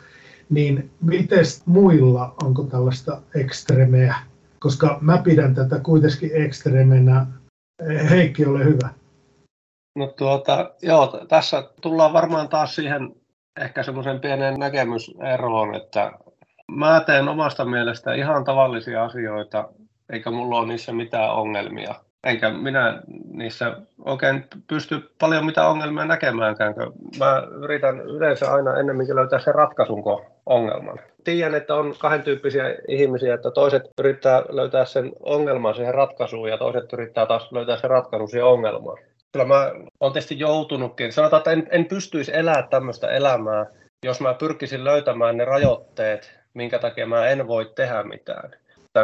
niin 0.49 0.91
miten 1.01 1.45
muilla, 1.65 2.35
onko 2.43 2.63
tällaista 2.63 3.21
ekstremeä? 3.35 4.15
Koska 4.59 4.97
mä 5.01 5.17
pidän 5.17 5.55
tätä 5.55 5.79
kuitenkin 5.79 6.31
ekstremenä. 6.33 7.25
Heikki, 8.09 8.45
ole 8.45 8.65
hyvä. 8.65 8.89
No 9.95 10.07
tuota, 10.07 10.71
joo, 10.81 11.25
tässä 11.27 11.69
tullaan 11.81 12.13
varmaan 12.13 12.49
taas 12.49 12.75
siihen 12.75 13.15
ehkä 13.61 13.83
semmoisen 13.83 14.19
pienen 14.19 14.59
näkemyseroon, 14.59 15.75
että 15.75 16.11
mä 16.71 16.99
teen 17.05 17.27
omasta 17.27 17.65
mielestä 17.65 18.13
ihan 18.13 18.43
tavallisia 18.43 19.03
asioita, 19.03 19.69
eikä 20.09 20.31
mulla 20.31 20.59
ole 20.59 20.67
niissä 20.67 20.93
mitään 20.93 21.33
ongelmia. 21.33 21.95
Enkä 22.27 22.49
minä 22.49 23.01
niissä 23.31 23.77
oikein 24.05 24.45
pysty 24.67 25.09
paljon 25.19 25.45
mitään 25.45 25.69
ongelmia 25.69 26.05
näkemäänkään, 26.05 26.73
kun 26.73 26.93
mä 27.19 27.43
yritän 27.63 28.01
yleensä 28.01 28.51
aina 28.51 28.79
ennemminkin 28.79 29.15
löytää 29.15 29.39
sen 29.39 29.55
ratkaisun 29.55 30.03
kuin 30.03 30.25
ongelman. 30.45 30.99
Tiedän, 31.23 31.55
että 31.55 31.75
on 31.75 31.95
kahden 31.99 32.23
tyyppisiä 32.23 32.63
ihmisiä, 32.87 33.33
että 33.33 33.51
toiset 33.51 33.83
yrittää 33.99 34.43
löytää 34.49 34.85
sen 34.85 35.11
ongelman 35.19 35.75
siihen 35.75 35.93
ratkaisuun 35.93 36.49
ja 36.49 36.57
toiset 36.57 36.93
yrittää 36.93 37.25
taas 37.25 37.51
löytää 37.51 37.77
sen 37.77 37.89
ratkaisun 37.89 38.29
siihen 38.29 38.45
ongelmaan 38.45 38.97
kyllä 39.31 39.45
mä 39.45 39.71
olen 39.99 40.13
tietysti 40.13 40.39
joutunutkin. 40.39 41.13
Sanotaan, 41.13 41.39
että 41.39 41.51
en, 41.51 41.67
en 41.71 41.85
pystyisi 41.85 42.31
elämään 42.35 42.69
tämmöistä 42.69 43.07
elämää, 43.07 43.65
jos 44.05 44.21
mä 44.21 44.33
pyrkisin 44.33 44.83
löytämään 44.83 45.37
ne 45.37 45.45
rajoitteet, 45.45 46.39
minkä 46.53 46.79
takia 46.79 47.07
mä 47.07 47.27
en 47.27 47.47
voi 47.47 47.71
tehdä 47.75 48.03
mitään. 48.03 48.51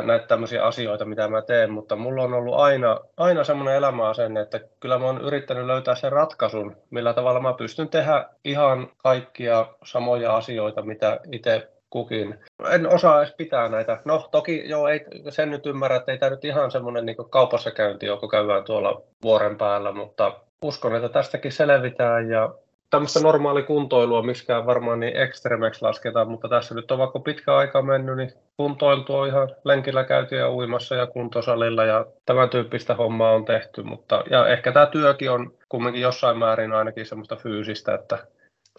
Näitä 0.01 0.27
tämmöisiä 0.27 0.65
asioita, 0.65 1.05
mitä 1.05 1.27
mä 1.27 1.41
teen, 1.41 1.71
mutta 1.71 1.95
mulla 1.95 2.23
on 2.23 2.33
ollut 2.33 2.55
aina, 2.55 2.99
aina 3.17 3.43
semmoinen 3.43 3.75
elämä 3.75 4.13
sen, 4.13 4.37
että 4.37 4.59
kyllä 4.79 4.99
mä 4.99 5.05
oon 5.05 5.21
yrittänyt 5.21 5.65
löytää 5.65 5.95
sen 5.95 6.11
ratkaisun, 6.11 6.75
millä 6.89 7.13
tavalla 7.13 7.39
mä 7.39 7.53
pystyn 7.53 7.89
tehdä 7.89 8.25
ihan 8.45 8.87
kaikkia 8.97 9.67
samoja 9.85 10.35
asioita, 10.35 10.81
mitä 10.81 11.19
itse 11.31 11.69
kukin. 11.89 12.39
En 12.71 12.87
osaa 12.93 13.21
edes 13.21 13.33
pitää 13.37 13.69
näitä. 13.69 14.01
No 14.05 14.27
toki 14.31 14.69
joo, 14.69 14.87
ei, 14.87 15.05
sen 15.29 15.51
nyt 15.51 15.65
ymmärrä, 15.65 15.97
että 15.97 16.11
ei 16.11 16.17
tämä 16.17 16.29
nyt 16.29 16.45
ihan 16.45 16.71
semmoinen 16.71 17.05
niin 17.05 17.17
kaupassa 17.29 17.71
käynti, 17.71 18.05
joko 18.05 18.27
käydään 18.27 18.63
tuolla 18.63 19.01
vuoren 19.23 19.57
päällä, 19.57 19.91
mutta 19.91 20.39
uskon, 20.61 20.95
että 20.95 21.09
tästäkin 21.09 21.51
selvitään 21.51 22.29
ja 22.29 22.53
tämmöistä 22.93 23.19
normaali 23.19 23.63
kuntoilua, 23.63 24.21
miksikään 24.21 24.65
varmaan 24.65 24.99
niin 24.99 25.17
ekstremeksi 25.17 25.81
lasketaan, 25.81 26.31
mutta 26.31 26.49
tässä 26.49 26.75
nyt 26.75 26.91
on 26.91 26.97
vaikka 26.97 27.19
pitkä 27.19 27.55
aika 27.55 27.81
mennyt, 27.81 28.17
niin 28.17 28.31
kuntoiltu 28.57 29.15
on 29.15 29.27
ihan 29.27 29.49
lenkillä 29.63 30.03
käyty 30.03 30.35
ja 30.35 30.51
uimassa 30.51 30.95
ja 30.95 31.07
kuntosalilla 31.07 31.85
ja 31.85 32.05
tämän 32.25 32.49
tyyppistä 32.49 32.95
hommaa 32.95 33.31
on 33.31 33.45
tehty, 33.45 33.83
mutta 33.83 34.23
ja 34.29 34.47
ehkä 34.47 34.71
tämä 34.71 34.85
työkin 34.85 35.31
on 35.31 35.53
kumminkin 35.69 36.01
jossain 36.01 36.37
määrin 36.37 36.73
ainakin 36.73 37.05
semmoista 37.05 37.35
fyysistä, 37.35 37.95
että 37.95 38.17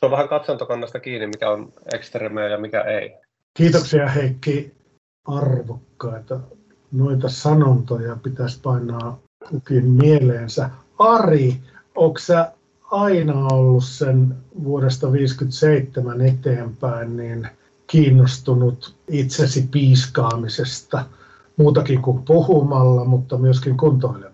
se 0.01 0.07
on 0.07 0.11
vähän 0.11 0.29
katsantokannasta 0.29 1.01
kiinni, 1.01 1.27
mikä 1.27 1.51
on 1.51 1.73
ekstremeä 1.95 2.49
ja 2.49 2.59
mikä 2.59 2.81
ei. 2.81 3.15
Kiitoksia 3.59 4.09
Heikki. 4.09 4.75
Arvokkaita 5.29 6.41
noita 6.93 7.29
sanontoja 7.29 8.17
pitäisi 8.23 8.61
painaa 8.63 9.19
kukin 9.51 9.85
mieleensä. 9.85 10.71
Ari, 10.99 11.53
onko 11.95 12.19
sä 12.19 12.53
aina 12.91 13.47
ollut 13.53 13.85
sen 13.85 14.37
vuodesta 14.65 15.01
1957 15.07 16.21
eteenpäin 16.21 17.17
niin 17.17 17.49
kiinnostunut 17.87 18.95
itsesi 19.09 19.69
piiskaamisesta 19.71 21.05
muutakin 21.57 22.03
kuin 22.03 22.23
puhumalla, 22.23 23.05
mutta 23.05 23.39
myöskin 23.39 23.77
kuntoilemalla? 23.77 24.34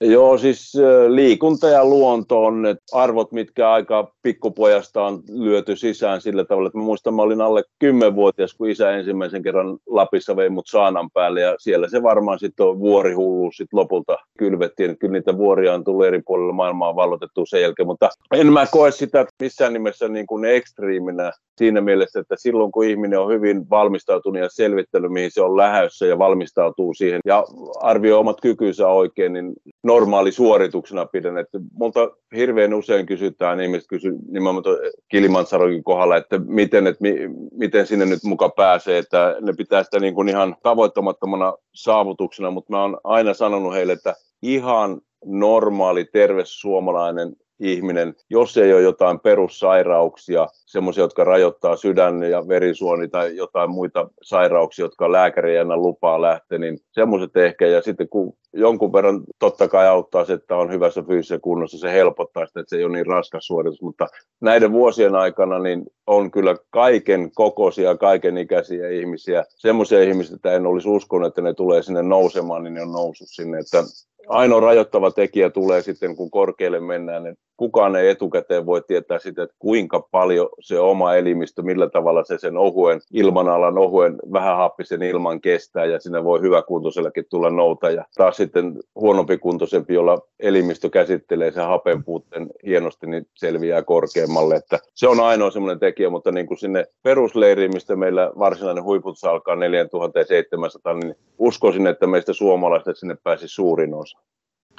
Joo, 0.00 0.38
siis 0.38 0.72
liikunta 1.08 1.68
ja 1.68 1.84
luonto 1.84 2.44
on 2.44 2.62
ne 2.62 2.76
arvot, 2.92 3.32
mitkä 3.32 3.72
aika 3.72 4.12
pikkupojasta 4.22 5.04
on 5.04 5.22
lyöty 5.28 5.76
sisään 5.76 6.20
sillä 6.20 6.44
tavalla, 6.44 6.66
että 6.66 6.78
mä 6.78 6.84
muistan, 6.84 7.14
mä 7.14 7.22
olin 7.22 7.40
alle 7.40 7.62
10-vuotias, 7.84 8.54
kun 8.54 8.70
isä 8.70 8.90
ensimmäisen 8.90 9.42
kerran 9.42 9.78
Lapissa 9.86 10.36
vei 10.36 10.48
mut 10.50 10.66
saanan 10.66 11.10
päälle 11.14 11.40
ja 11.40 11.54
siellä 11.58 11.88
se 11.88 12.02
varmaan 12.02 12.38
sitten 12.38 12.66
on 12.66 12.78
vuorihulluus 12.78 13.56
sitten 13.56 13.78
lopulta 13.78 14.16
kylvettiin. 14.38 14.98
Kyllä 14.98 15.12
niitä 15.12 15.36
vuoria 15.36 15.74
on 15.74 15.84
tullut 15.84 16.06
eri 16.06 16.22
puolilla 16.26 16.52
maailmaa 16.52 16.96
vallotettu 16.96 17.46
sen 17.46 17.62
jälkeen, 17.62 17.86
mutta 17.86 18.08
en 18.34 18.52
mä 18.52 18.66
koe 18.70 18.90
sitä 18.90 19.26
missään 19.42 19.72
nimessä 19.72 20.08
niin 20.08 20.26
kuin 20.26 20.44
ekstriiminä 20.44 21.32
siinä 21.58 21.80
mielessä, 21.80 22.20
että 22.20 22.34
silloin 22.38 22.72
kun 22.72 22.84
ihminen 22.84 23.20
on 23.20 23.32
hyvin 23.32 23.70
valmistautunut 23.70 24.42
ja 24.42 24.48
selvittänyt, 24.50 25.12
mihin 25.12 25.30
se 25.30 25.42
on 25.42 25.56
lähdössä 25.56 26.06
ja 26.06 26.18
valmistautuu 26.18 26.94
siihen 26.94 27.20
ja 27.24 27.44
arvioi 27.80 28.18
omat 28.18 28.40
kykynsä 28.40 28.88
oikein, 28.88 29.32
niin 29.32 29.52
normaali 29.88 30.32
suorituksena 30.32 31.06
pidän. 31.06 31.38
Että 31.38 31.58
multa 31.72 32.10
hirveän 32.36 32.74
usein 32.74 33.06
kysytään, 33.06 33.60
ihmiset 33.60 33.88
kysy 33.88 34.12
nimenomaan 34.28 34.64
Kilimansarokin 35.08 35.84
kohdalla, 35.84 36.16
että 36.16 36.38
miten, 36.38 36.86
että 36.86 37.02
mi, 37.02 37.14
miten 37.52 37.86
sinne 37.86 38.06
nyt 38.06 38.24
muka 38.24 38.48
pääsee, 38.48 38.98
että 38.98 39.36
ne 39.40 39.52
pitää 39.52 39.82
sitä 39.82 40.00
niin 40.00 40.14
kuin 40.14 40.28
ihan 40.28 40.56
tavoittamattomana 40.62 41.54
saavutuksena, 41.74 42.50
mutta 42.50 42.72
mä 42.72 42.82
oon 42.82 43.00
aina 43.04 43.34
sanonut 43.34 43.74
heille, 43.74 43.92
että 43.92 44.14
ihan 44.42 45.00
normaali, 45.24 46.04
terve 46.04 46.42
suomalainen 46.44 47.36
ihminen, 47.60 48.14
jos 48.30 48.56
ei 48.56 48.72
ole 48.72 48.82
jotain 48.82 49.20
perussairauksia, 49.20 50.46
semmoisia, 50.52 51.04
jotka 51.04 51.24
rajoittaa 51.24 51.76
sydän 51.76 52.22
ja 52.22 52.48
verisuoni 52.48 53.08
tai 53.08 53.36
jotain 53.36 53.70
muita 53.70 54.08
sairauksia, 54.22 54.84
jotka 54.84 55.12
lääkäri 55.12 55.64
lupaa 55.76 56.22
lähteä, 56.22 56.58
niin 56.58 56.78
semmoiset 56.92 57.36
ehkä. 57.36 57.66
Ja 57.66 57.82
sitten 57.82 58.08
kun 58.08 58.32
jonkun 58.52 58.92
verran 58.92 59.20
totta 59.38 59.68
kai 59.68 59.88
auttaa 59.88 60.24
se, 60.24 60.32
että 60.32 60.56
on 60.56 60.72
hyvässä 60.72 61.02
fyysisessä 61.02 61.38
kunnossa, 61.38 61.78
se 61.78 61.92
helpottaa 61.92 62.46
sitä, 62.46 62.60
että 62.60 62.70
se 62.70 62.76
ei 62.76 62.84
ole 62.84 62.92
niin 62.92 63.06
raskas 63.06 63.46
suoritus, 63.46 63.82
mutta 63.82 64.06
näiden 64.40 64.72
vuosien 64.72 65.14
aikana 65.14 65.58
niin 65.58 65.84
on 66.06 66.30
kyllä 66.30 66.56
kaiken 66.70 67.30
kokoisia, 67.34 67.96
kaiken 67.96 68.38
ikäisiä 68.38 68.88
ihmisiä. 68.88 69.44
Semmoisia 69.48 70.02
ihmisiä, 70.02 70.36
että 70.36 70.52
en 70.52 70.66
olisi 70.66 70.88
uskonut, 70.88 71.28
että 71.28 71.42
ne 71.42 71.54
tulee 71.54 71.82
sinne 71.82 72.02
nousemaan, 72.02 72.62
niin 72.64 72.74
ne 72.74 72.82
on 72.82 72.92
noussut 72.92 73.28
sinne. 73.30 73.58
Että 73.58 73.84
ainoa 74.28 74.60
rajoittava 74.60 75.10
tekijä 75.10 75.50
tulee 75.50 75.82
sitten, 75.82 76.16
kun 76.16 76.30
korkealle 76.30 76.80
mennään. 76.80 77.26
Että 77.26 77.47
kukaan 77.58 77.96
ei 77.96 78.08
etukäteen 78.08 78.66
voi 78.66 78.82
tietää 78.86 79.18
sitä, 79.18 79.42
että 79.42 79.56
kuinka 79.58 80.08
paljon 80.10 80.48
se 80.60 80.80
oma 80.80 81.14
elimistö, 81.14 81.62
millä 81.62 81.88
tavalla 81.88 82.24
se 82.24 82.38
sen 82.38 82.56
ohuen 82.56 83.00
ilmanalan 83.12 83.78
ohuen 83.78 84.16
vähähappisen 84.32 85.02
ilman 85.02 85.40
kestää 85.40 85.84
ja 85.84 86.00
sinne 86.00 86.24
voi 86.24 86.40
hyväkuntoisellekin 86.40 87.24
tulla 87.30 87.50
nouta 87.50 87.90
ja 87.90 88.04
taas 88.16 88.36
sitten 88.36 88.78
huonompi 88.94 89.38
kuntoisempi, 89.38 89.94
jolla 89.94 90.18
elimistö 90.40 90.90
käsittelee 90.90 91.50
sen 91.50 91.66
hapen 91.66 92.04
puutteen 92.04 92.50
hienosti, 92.66 93.06
niin 93.06 93.26
selviää 93.34 93.82
korkeammalle. 93.82 94.56
Että 94.56 94.78
se 94.94 95.08
on 95.08 95.20
ainoa 95.20 95.50
semmoinen 95.50 95.80
tekijä, 95.80 96.10
mutta 96.10 96.32
niin 96.32 96.46
kuin 96.46 96.58
sinne 96.58 96.86
perusleiriin, 97.02 97.74
mistä 97.74 97.96
meillä 97.96 98.32
varsinainen 98.38 98.84
huiput 98.84 99.16
alkaa 99.24 99.56
4700, 99.56 100.94
niin 100.94 101.14
uskoisin, 101.38 101.86
että 101.86 102.06
meistä 102.06 102.32
suomalaisista 102.32 102.94
sinne 102.94 103.16
pääsi 103.22 103.48
suurin 103.48 103.94
osa. 103.94 104.18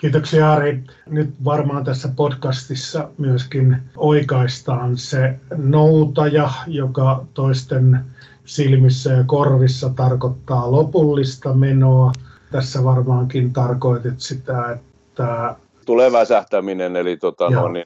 Kiitoksia 0.01 0.51
Ari. 0.51 0.83
Nyt 1.09 1.29
varmaan 1.45 1.83
tässä 1.83 2.09
podcastissa 2.15 3.09
myöskin 3.17 3.77
oikaistaan 3.97 4.97
se 4.97 5.39
noutaja, 5.57 6.49
joka 6.67 7.25
toisten 7.33 7.99
silmissä 8.45 9.13
ja 9.13 9.23
korvissa 9.23 9.89
tarkoittaa 9.89 10.71
lopullista 10.71 11.53
menoa. 11.53 12.11
Tässä 12.51 12.83
varmaankin 12.83 13.53
tarkoitit 13.53 14.19
sitä, 14.19 14.71
että... 14.71 15.55
Tulee 15.85 16.11
väsähtäminen, 16.11 16.95
eli 16.95 17.17
tota, 17.17 17.49
no, 17.49 17.67
niin, 17.67 17.85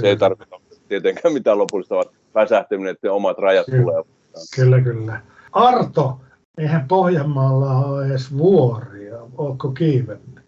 se 0.00 0.08
ei 0.08 0.16
tarkoita 0.16 0.56
tietenkään 0.88 1.34
mitään 1.34 1.58
lopullista, 1.58 1.94
vaan 1.94 2.06
väsähtäminen, 2.34 2.90
että 2.92 3.12
omat 3.12 3.38
rajat 3.38 3.66
kyllä, 3.66 3.82
tulee. 3.82 4.02
Kyllä, 4.56 4.80
kyllä. 4.80 5.20
Arto, 5.52 6.20
eihän 6.58 6.88
Pohjanmaalla 6.88 7.70
ole 7.70 8.06
edes 8.06 8.38
vuoria. 8.38 9.16
Onko 9.36 9.68
kiivennyt? 9.68 10.43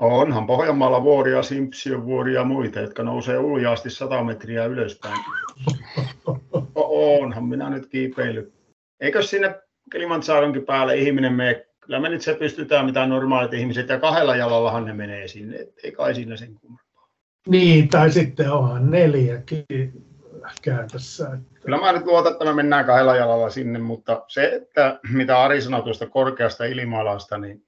Onhan 0.00 0.46
Pohjanmaalla 0.46 1.02
vuoria, 1.02 1.42
Simpsion 1.42 2.04
vuoria 2.04 2.40
ja 2.40 2.44
muita, 2.44 2.80
jotka 2.80 3.02
nousee 3.02 3.38
uljaasti 3.38 3.90
100 3.90 4.24
metriä 4.24 4.64
ylöspäin. 4.64 5.18
Onhan 6.74 7.44
minä 7.44 7.70
nyt 7.70 7.86
kiipeillyt. 7.86 8.54
Eikö 9.00 9.22
sinne 9.22 9.54
Kilimantsaaronkin 9.92 10.64
päälle 10.64 10.96
ihminen 10.96 11.32
mene? 11.32 11.66
Kyllä 11.80 12.00
me 12.00 12.08
nyt 12.08 12.22
se 12.22 12.34
pystytään, 12.34 12.86
mitä 12.86 13.06
normaalit 13.06 13.54
ihmiset, 13.54 13.88
ja 13.88 14.00
kahdella 14.00 14.36
jalallahan 14.36 14.84
ne 14.84 14.92
menee 14.92 15.28
sinne, 15.28 15.66
ei 15.84 15.92
kai 15.92 16.14
siinä 16.14 16.36
sen 16.36 16.54
kummempaa. 16.54 17.08
Niin, 17.48 17.88
tai 17.88 18.10
sitten 18.10 18.52
onhan 18.52 18.90
neljäkin 18.90 19.64
käytössä. 20.62 21.38
Kyllä 21.62 21.78
mä 21.78 21.92
nyt 21.92 22.06
luotan, 22.06 22.32
että 22.32 22.44
me 22.44 22.52
mennään 22.52 22.84
kahdella 22.84 23.16
jalalla 23.16 23.50
sinne, 23.50 23.78
mutta 23.78 24.24
se, 24.28 24.52
että 24.54 25.00
mitä 25.12 25.42
Ari 25.42 25.60
sanoi 25.60 25.82
tuosta 25.82 26.06
korkeasta 26.06 26.64
ilmalasta, 26.64 27.38
niin 27.38 27.64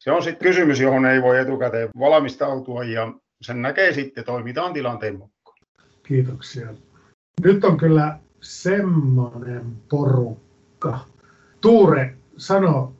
se 0.00 0.10
on 0.10 0.22
sitten 0.22 0.48
kysymys, 0.48 0.80
johon 0.80 1.06
ei 1.06 1.22
voi 1.22 1.38
etukäteen 1.38 1.88
valmistautua 1.98 2.84
ja 2.84 3.12
sen 3.42 3.62
näkee 3.62 3.92
sitten, 3.92 4.24
toimitaan 4.24 4.72
tilanteen 4.72 5.18
mukaan. 5.18 5.58
Kiitoksia. 6.02 6.74
Nyt 7.44 7.64
on 7.64 7.76
kyllä 7.76 8.18
semmoinen 8.40 9.76
porukka. 9.90 10.98
Tuure, 11.60 12.16
sano, 12.36 12.96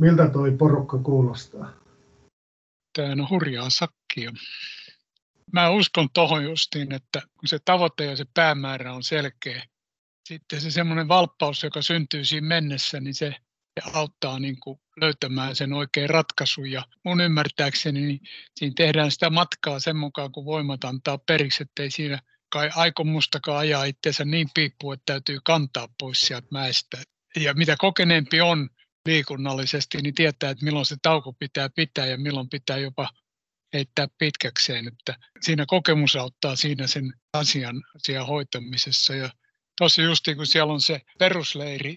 miltä 0.00 0.28
toi 0.28 0.50
porukka 0.50 0.98
kuulostaa? 0.98 1.72
Tämä 2.96 3.12
on 3.12 3.30
hurjaa 3.30 3.70
sakkia. 3.70 4.32
Mä 5.52 5.70
uskon 5.70 6.08
tuohon 6.14 6.44
justiin, 6.44 6.94
että 6.94 7.20
kun 7.20 7.48
se 7.48 7.58
tavoite 7.64 8.04
ja 8.04 8.16
se 8.16 8.24
päämäärä 8.34 8.92
on 8.92 9.02
selkeä, 9.02 9.62
sitten 10.28 10.60
se 10.60 10.70
semmoinen 10.70 11.08
valppaus, 11.08 11.62
joka 11.62 11.82
syntyy 11.82 12.24
siinä 12.24 12.46
mennessä, 12.46 13.00
niin 13.00 13.14
se 13.14 13.34
auttaa 13.92 14.38
niin 14.38 14.60
kuin 14.60 14.80
löytämään 15.00 15.56
sen 15.56 15.72
oikean 15.72 16.10
ratkaisun. 16.10 16.70
Ja 16.70 16.82
mun 17.04 17.20
ymmärtääkseni 17.20 18.00
niin 18.00 18.20
siinä 18.56 18.74
tehdään 18.76 19.10
sitä 19.10 19.30
matkaa 19.30 19.80
sen 19.80 19.96
mukaan, 19.96 20.32
kun 20.32 20.44
voimat 20.44 20.84
antaa 20.84 21.18
periksi, 21.18 21.62
ettei 21.62 21.90
siinä 21.90 22.18
kai 22.52 22.70
aikomustakaan 22.74 23.58
ajaa 23.58 23.84
itseensä 23.84 24.24
niin 24.24 24.48
piippuun, 24.54 24.94
että 24.94 25.12
täytyy 25.12 25.38
kantaa 25.44 25.88
pois 25.98 26.20
sieltä 26.20 26.48
mäestä. 26.50 27.02
Ja 27.36 27.54
mitä 27.54 27.76
kokeneempi 27.78 28.40
on 28.40 28.68
liikunnallisesti, 29.06 29.98
niin 30.02 30.14
tietää, 30.14 30.50
että 30.50 30.64
milloin 30.64 30.86
se 30.86 30.96
tauko 31.02 31.32
pitää 31.32 31.68
pitää 31.68 32.06
ja 32.06 32.18
milloin 32.18 32.48
pitää 32.48 32.78
jopa 32.78 33.08
heittää 33.72 34.08
pitkäkseen. 34.18 34.88
Että 34.88 35.16
siinä 35.40 35.64
kokemus 35.66 36.16
auttaa 36.16 36.56
siinä 36.56 36.86
sen 36.86 37.12
asian, 37.32 37.82
asian 37.96 38.26
hoitamisessa. 38.26 39.14
Ja 39.14 39.30
tuossa 39.78 40.02
justiin 40.02 40.36
kun 40.36 40.46
siellä 40.46 40.72
on 40.72 40.80
se 40.80 41.00
perusleiri 41.18 41.96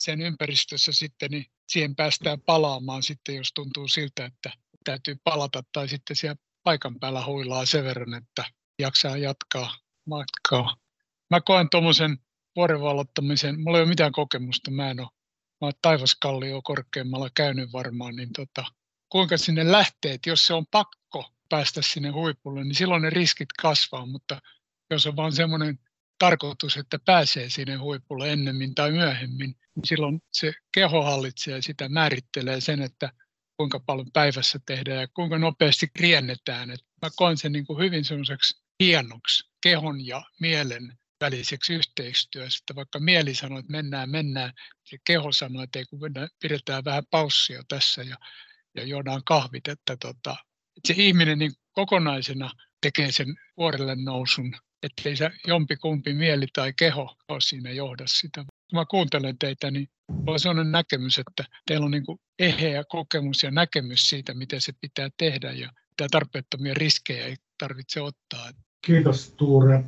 sen 0.00 0.20
ympäristössä 0.20 0.92
sitten, 0.92 1.30
niin 1.30 1.46
siihen 1.68 1.96
päästään 1.96 2.40
palaamaan 2.40 3.02
sitten, 3.02 3.34
jos 3.34 3.52
tuntuu 3.54 3.88
siltä, 3.88 4.24
että 4.24 4.50
täytyy 4.84 5.16
palata 5.24 5.62
tai 5.72 5.88
sitten 5.88 6.16
siellä 6.16 6.36
paikan 6.62 7.00
päällä 7.00 7.26
huilaa 7.26 7.66
sen 7.66 7.84
verran, 7.84 8.14
että 8.14 8.44
jaksaa 8.78 9.16
jatkaa 9.16 9.76
matkaa. 10.06 10.76
Mä 11.30 11.40
koen 11.40 11.70
tuommoisen 11.70 12.18
vuorenvallottamisen, 12.56 13.60
mulla 13.60 13.78
ei 13.78 13.82
ole 13.82 13.88
mitään 13.88 14.12
kokemusta, 14.12 14.70
mä 14.70 14.90
en 14.90 15.00
ole, 15.00 15.08
mä 15.60 15.66
olen 15.66 15.74
taivaskallio 15.82 16.62
korkeammalla 16.62 17.30
käynyt 17.34 17.72
varmaan, 17.72 18.16
niin 18.16 18.32
tota, 18.32 18.64
kuinka 19.08 19.36
sinne 19.38 19.72
lähtee, 19.72 20.12
että 20.12 20.30
jos 20.30 20.46
se 20.46 20.54
on 20.54 20.66
pakko 20.66 21.32
päästä 21.48 21.82
sinne 21.82 22.08
huipulle, 22.08 22.64
niin 22.64 22.74
silloin 22.74 23.02
ne 23.02 23.10
riskit 23.10 23.52
kasvaa, 23.62 24.06
mutta 24.06 24.40
jos 24.90 25.06
on 25.06 25.16
vaan 25.16 25.32
semmoinen 25.32 25.78
tarkoitus, 26.20 26.76
että 26.76 26.98
pääsee 27.04 27.50
sinne 27.50 27.76
huipulle 27.76 28.32
ennemmin 28.32 28.74
tai 28.74 28.90
myöhemmin, 28.90 29.50
niin 29.74 29.86
silloin 29.86 30.20
se 30.32 30.52
keho 30.74 31.02
hallitsee 31.02 31.62
sitä 31.62 31.88
määrittelee 31.88 32.60
sen, 32.60 32.82
että 32.82 33.12
kuinka 33.56 33.80
paljon 33.80 34.12
päivässä 34.12 34.58
tehdään 34.66 35.00
ja 35.00 35.08
kuinka 35.08 35.38
nopeasti 35.38 35.86
riennetään. 35.98 36.70
Et 36.70 36.80
mä 37.02 37.10
koen 37.16 37.36
sen 37.36 37.52
niin 37.52 37.66
kuin 37.66 37.84
hyvin 37.84 38.04
semmoiseksi 38.04 38.62
hienoksi 38.82 39.50
kehon 39.62 40.06
ja 40.06 40.22
mielen 40.40 40.98
väliseksi 41.20 41.74
yhteistyöstä. 41.74 42.74
Vaikka 42.74 43.00
mieli 43.00 43.34
sanoo, 43.34 43.58
että 43.58 43.72
mennään, 43.72 44.10
mennään, 44.10 44.52
se 44.84 44.96
keho 45.06 45.32
sanoo, 45.32 45.62
että 45.62 45.78
ei 45.78 45.84
kun 45.84 46.00
pidetään 46.42 46.84
vähän 46.84 47.02
paussia 47.10 47.62
tässä 47.68 48.02
ja, 48.02 48.16
ja 48.76 48.84
juodaan 48.84 49.22
kahvit, 49.24 49.68
että, 49.68 49.96
tota, 49.96 50.36
että 50.76 50.86
se 50.86 50.94
ihminen 50.96 51.38
niin 51.38 51.52
kokonaisena 51.72 52.50
tekee 52.82 53.12
sen 53.12 53.26
vuorelle 53.56 53.96
nousun, 53.96 54.54
ettei 54.82 55.16
se 55.16 55.30
jompikumpi 55.46 56.14
mieli 56.14 56.46
tai 56.52 56.72
keho 56.72 57.16
ole 57.28 57.40
siinä 57.40 57.70
johda 57.70 58.04
sitä. 58.06 58.44
Kun 58.44 58.78
mä 58.78 58.84
kuuntelen 58.84 59.38
teitä, 59.38 59.70
niin 59.70 59.88
on 60.26 60.40
sellainen 60.40 60.72
näkemys, 60.72 61.18
että 61.18 61.44
teillä 61.66 61.84
on 61.84 61.90
niin 61.90 62.06
kuin 62.06 62.18
eheä 62.38 62.84
kokemus 62.88 63.42
ja 63.42 63.50
näkemys 63.50 64.10
siitä, 64.10 64.34
miten 64.34 64.60
se 64.60 64.72
pitää 64.80 65.08
tehdä 65.16 65.52
ja 65.52 65.70
tarpeettomia 66.10 66.74
riskejä 66.74 67.26
ei 67.26 67.36
tarvitse 67.58 68.00
ottaa. 68.00 68.50
Kiitos 68.86 69.34
Tuure. 69.36 69.84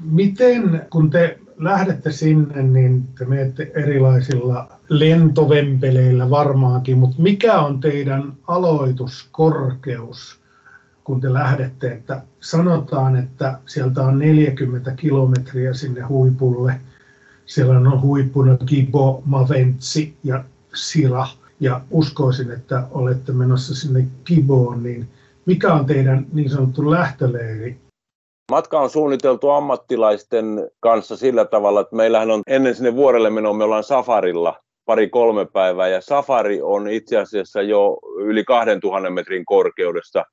Miten, 0.00 0.86
kun 0.90 1.10
te 1.10 1.38
lähdette 1.56 2.12
sinne, 2.12 2.62
niin 2.62 3.06
te 3.18 3.24
menette 3.24 3.72
erilaisilla 3.74 4.80
lentovempeleillä 4.88 6.30
varmaankin, 6.30 6.98
mutta 6.98 7.22
mikä 7.22 7.60
on 7.60 7.80
teidän 7.80 8.32
aloituskorkeus, 8.46 10.41
kun 11.04 11.20
te 11.20 11.32
lähdette? 11.32 11.92
Että 11.92 12.22
sanotaan, 12.40 13.16
että 13.16 13.58
sieltä 13.66 14.02
on 14.02 14.18
40 14.18 14.90
kilometriä 14.90 15.74
sinne 15.74 16.00
huipulle. 16.00 16.80
Siellä 17.46 17.78
on 17.78 18.00
huippuna 18.00 18.56
Gibo, 18.66 19.22
Maventsi 19.24 20.16
ja 20.24 20.44
Sira. 20.74 21.26
Ja 21.60 21.80
uskoisin, 21.90 22.50
että 22.50 22.86
olette 22.90 23.32
menossa 23.32 23.74
sinne 23.74 24.06
Giboon, 24.24 24.82
niin 24.82 25.08
mikä 25.46 25.72
on 25.72 25.86
teidän 25.86 26.26
niin 26.32 26.50
sanottu 26.50 26.90
lähtöleiri 26.90 27.82
Matka 28.52 28.80
on 28.80 28.90
suunniteltu 28.90 29.50
ammattilaisten 29.50 30.70
kanssa 30.80 31.16
sillä 31.16 31.44
tavalla, 31.44 31.80
että 31.80 31.96
meillähän 31.96 32.30
on 32.30 32.42
ennen 32.46 32.74
sinne 32.74 32.94
vuorelle 32.94 33.30
menoa, 33.30 33.52
me 33.52 33.64
ollaan 33.64 33.84
safarilla 33.84 34.60
pari-kolme 34.84 35.46
päivää, 35.52 35.88
ja 35.88 36.00
safari 36.00 36.62
on 36.62 36.88
itse 36.88 37.18
asiassa 37.18 37.62
jo 37.62 37.98
yli 38.18 38.44
2000 38.44 39.10
metrin 39.10 39.44
korkeudesta, 39.44 40.24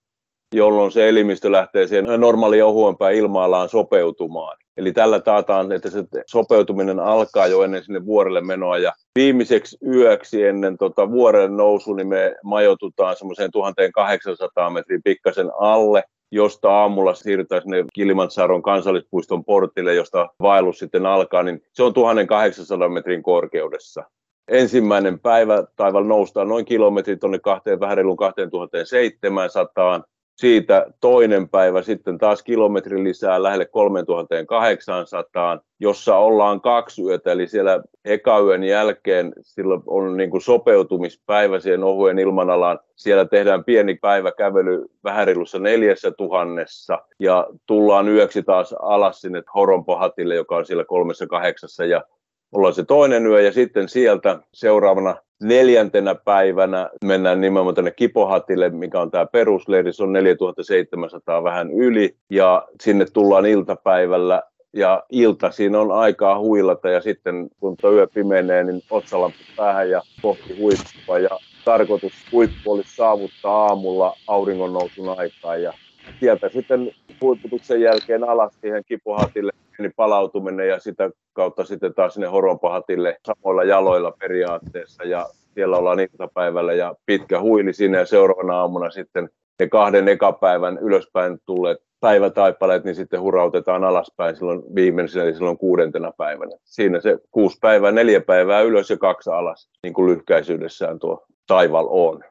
jolloin 0.56 0.92
se 0.92 1.10
elimistö 1.10 1.52
lähtee 1.52 1.88
siihen 1.88 2.06
normaaliin 2.18 2.64
ohuempään 2.64 3.14
ilmaalaan 3.14 3.70
sopeutumaan. 3.70 4.58
Eli 4.78 4.92
tällä 4.92 5.20
taataan, 5.20 5.72
että 5.72 5.90
se 5.90 6.04
sopeutuminen 6.26 7.00
alkaa 7.00 7.48
jo 7.48 7.64
ennen 7.64 7.84
sinne 7.84 8.06
vuorelle 8.06 8.42
menoa, 8.42 8.78
ja 8.78 8.94
viimeiseksi 9.16 9.78
yöksi 9.88 10.44
ennen 10.44 10.78
tota 10.78 11.12
vuorelle 11.12 11.50
nousu, 11.50 11.94
niin 11.94 12.08
me 12.08 12.36
majoitutaan 12.44 13.16
semmoiseen 13.16 13.52
1800 13.52 14.70
metrin 14.70 15.02
pikkasen 15.04 15.52
alle, 15.60 16.04
josta 16.32 16.72
aamulla 16.72 17.14
siirrytään 17.14 17.62
sinne 17.62 17.86
Kilimansaron 17.94 18.62
kansallispuiston 18.62 19.46
portille, 19.46 19.94
josta 19.94 20.30
vaellus 20.42 20.80
sitten 20.80 21.06
alkaa, 21.06 21.44
niin 21.44 21.62
se 21.74 21.84
on 21.84 21.94
1800 21.94 22.90
metrin 22.90 23.24
korkeudessa. 23.24 24.04
Ensimmäinen 24.48 25.20
päivä 25.20 25.64
taival 25.76 26.04
noustaan 26.04 26.48
noin 26.48 26.66
kilometri 26.66 27.18
tuonne 27.18 27.40
kahteen, 27.40 27.80
vähän 27.80 27.98
reilun 27.98 28.18
2700. 28.18 30.04
Siitä 30.40 30.86
toinen 31.02 31.50
päivä 31.50 31.82
sitten 31.82 32.18
taas 32.18 32.44
kilometri 32.44 33.04
lisää 33.04 33.44
lähelle 33.44 33.66
3800, 33.66 35.60
jossa 35.80 36.18
ollaan 36.18 36.62
kaksi 36.62 37.02
yötä, 37.02 37.32
eli 37.32 37.48
siellä 37.48 37.84
ekayön 38.06 38.64
jälkeen 38.64 39.34
silloin 39.42 39.82
on 39.88 40.18
niin 40.18 40.30
kuin 40.30 40.42
sopeutumispäivä 40.42 41.60
siihen 41.60 41.84
ohuen 41.84 42.20
ilmanalaan. 42.20 42.80
Siellä 42.96 43.26
tehdään 43.26 43.64
pieni 43.64 43.96
päivä 43.96 44.32
kävely 44.32 44.86
vähärilussa 45.04 45.60
neljässä 45.60 46.12
tuhannessa 46.12 47.00
ja 47.20 47.48
tullaan 47.66 48.10
yöksi 48.10 48.44
taas 48.44 48.76
alas 48.82 49.22
sinne 49.22 49.44
Horonpohatille, 49.56 50.36
joka 50.36 50.56
on 50.56 50.66
siellä 50.66 50.86
kolmessa 50.86 51.28
kahdeksassa 51.28 51.86
ja 51.86 52.04
ollaan 52.52 52.74
se 52.74 52.84
toinen 52.84 53.28
yö 53.28 53.42
ja 53.42 53.52
sitten 53.52 53.90
sieltä 53.90 54.40
seuraavana 54.54 55.16
neljäntenä 55.40 56.16
päivänä 56.16 56.90
mennään 57.06 57.42
nimenomaan 57.42 57.76
tänne 57.76 57.92
Kipohatille, 57.92 58.70
mikä 58.70 59.02
on 59.02 59.12
tämä 59.12 59.26
perusleiri, 59.26 59.94
se 59.94 60.04
on 60.04 60.14
4700 60.14 61.44
vähän 61.44 61.72
yli 61.72 62.16
ja 62.30 62.68
sinne 62.82 63.06
tullaan 63.14 63.46
iltapäivällä 63.46 64.44
ja 64.74 65.04
ilta 65.10 65.52
siinä 65.52 65.80
on 65.80 65.92
aikaa 65.92 66.40
huilata 66.40 66.90
ja 66.90 67.02
sitten 67.02 67.50
kun 67.60 67.76
tuo 67.82 67.92
yö 67.92 68.08
pimenee, 68.08 68.64
niin 68.64 68.82
otsalampu 68.90 69.38
päähän 69.58 69.90
ja 69.90 70.02
kohti 70.22 70.60
huippua 70.60 71.20
ja 71.20 71.40
tarkoitus 71.66 72.14
huippu 72.32 72.72
olisi 72.72 72.96
saavuttaa 72.96 73.68
aamulla 73.68 74.16
auringon 74.28 74.74
nousun 74.74 75.20
aikaa 75.20 75.58
ja 75.58 75.74
sieltä 76.20 76.50
sitten 76.50 76.92
huipputuksen 77.22 77.82
jälkeen 77.82 78.24
alas 78.24 78.54
siihen 78.62 78.84
kipuhatille 78.88 79.52
niin 79.80 79.94
palautuminen 79.96 80.68
ja 80.68 80.80
sitä 80.80 81.10
kautta 81.34 81.66
sitten 81.66 81.94
taas 81.94 82.14
sinne 82.14 82.28
horonpahatille 82.28 83.18
samoilla 83.28 83.64
jaloilla 83.64 84.14
periaatteessa 84.20 85.04
ja 85.04 85.26
siellä 85.54 85.78
ollaan 85.78 86.00
iltapäivällä 86.00 86.74
ja 86.74 86.96
pitkä 87.06 87.42
huili 87.42 87.74
sinne 87.74 87.98
ja 87.98 88.06
seuraavana 88.06 88.60
aamuna 88.60 88.90
sitten 88.90 89.30
ne 89.60 89.68
kahden 89.68 90.08
ekapäivän 90.08 90.78
ylöspäin 90.78 91.38
tulleet 91.46 91.78
päivätaipaleet, 92.00 92.84
niin 92.84 92.96
sitten 92.96 93.22
hurautetaan 93.22 93.84
alaspäin 93.84 94.36
silloin 94.36 94.64
viimeisenä, 94.76 95.26
eli 95.26 95.34
silloin 95.34 95.58
kuudentena 95.58 96.12
päivänä. 96.18 96.52
Siinä 96.64 97.00
se 97.00 97.18
kuusi 97.32 97.58
päivää, 97.62 97.92
neljä 97.92 98.22
päivää 98.22 98.62
ylös 98.62 98.90
ja 98.90 98.98
kaksi 98.98 99.30
alas, 99.30 99.70
niin 99.84 99.94
kuin 99.94 100.12
lyhkäisyydessään 100.12 101.00
tuo 101.00 101.26
taival 101.48 101.88
on. 101.90 102.24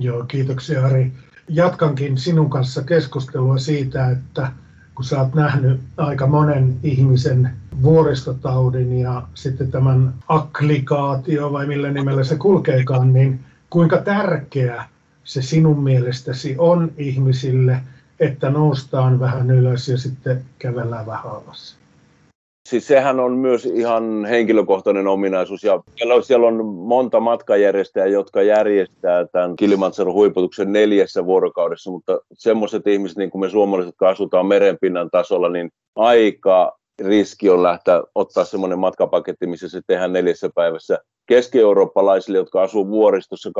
Joo, 0.00 0.24
kiitoksia 0.28 0.86
Ari. 0.86 1.12
Jatkankin 1.48 2.18
sinun 2.18 2.50
kanssa 2.50 2.82
keskustelua 2.82 3.58
siitä, 3.58 4.10
että 4.10 4.48
kun 4.94 5.04
sä 5.04 5.20
oot 5.20 5.34
nähnyt 5.34 5.80
aika 5.96 6.26
monen 6.26 6.76
ihmisen 6.82 7.50
vuoristotaudin 7.82 9.00
ja 9.00 9.22
sitten 9.34 9.70
tämän 9.70 10.14
akklikaatio 10.28 11.52
vai 11.52 11.66
millä 11.66 11.90
nimellä 11.90 12.24
se 12.24 12.36
kulkeekaan, 12.36 13.12
niin 13.12 13.40
kuinka 13.70 13.98
tärkeä 13.98 14.84
se 15.24 15.42
sinun 15.42 15.82
mielestäsi 15.82 16.54
on 16.58 16.92
ihmisille, 16.96 17.80
että 18.20 18.50
noustaan 18.50 19.20
vähän 19.20 19.50
ylös 19.50 19.88
ja 19.88 19.98
sitten 19.98 20.44
kävellään 20.58 21.06
vähän 21.06 21.26
alas? 21.26 21.81
Siis 22.68 22.86
sehän 22.86 23.20
on 23.20 23.32
myös 23.32 23.66
ihan 23.66 24.24
henkilökohtainen 24.24 25.06
ominaisuus 25.06 25.64
ja 25.64 25.82
siellä 26.22 26.46
on 26.46 26.64
monta 26.64 27.20
matkajärjestäjää, 27.20 28.06
jotka 28.06 28.42
järjestää 28.42 29.26
tämän 29.26 29.56
Kilimantsaro 29.56 30.12
huiputuksen 30.12 30.72
neljässä 30.72 31.26
vuorokaudessa, 31.26 31.90
mutta 31.90 32.20
semmoiset 32.32 32.86
ihmiset, 32.86 33.16
niin 33.16 33.30
kuin 33.30 33.40
me 33.40 33.50
suomalaiset, 33.50 33.88
jotka 33.88 34.08
asutaan 34.08 34.46
merenpinnan 34.46 35.10
tasolla, 35.10 35.48
niin 35.48 35.70
aika 35.96 36.78
riski 37.04 37.50
on 37.50 37.62
lähteä 37.62 38.02
ottaa 38.14 38.44
semmoinen 38.44 38.78
matkapaketti, 38.78 39.46
missä 39.46 39.68
se 39.68 39.80
tehdään 39.86 40.12
neljässä 40.12 40.50
päivässä 40.54 40.98
keski-eurooppalaisille, 41.26 42.38
jotka 42.38 42.62
asuu 42.62 42.88
vuoristossa 42.88 43.50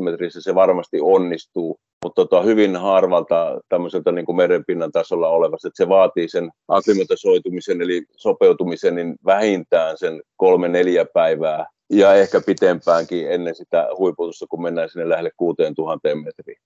2000-3000 0.00 0.04
metrissä, 0.04 0.40
se 0.40 0.54
varmasti 0.54 0.98
onnistuu, 1.00 1.80
mutta 2.04 2.24
tota, 2.24 2.42
hyvin 2.42 2.76
harvalta 2.76 3.60
tämmöiseltä 3.68 4.12
niin 4.12 4.26
kuin 4.26 4.36
merenpinnan 4.36 4.92
tasolla 4.92 5.28
olevasta, 5.28 5.68
että 5.68 5.84
se 5.84 5.88
vaatii 5.88 6.28
sen 6.28 6.50
akklimatisoitumisen 6.68 7.82
eli 7.82 8.02
sopeutumisen 8.16 8.94
niin 8.94 9.14
vähintään 9.26 9.98
sen 9.98 10.22
kolme-neljä 10.36 11.06
päivää 11.14 11.66
ja 11.92 12.14
ehkä 12.14 12.40
pitempäänkin 12.46 13.32
ennen 13.32 13.54
sitä 13.54 13.88
huiputusta, 13.98 14.46
kun 14.46 14.62
mennään 14.62 14.88
sinne 14.88 15.08
lähelle 15.08 15.30
6000 15.36 16.08
metriin. 16.14 16.58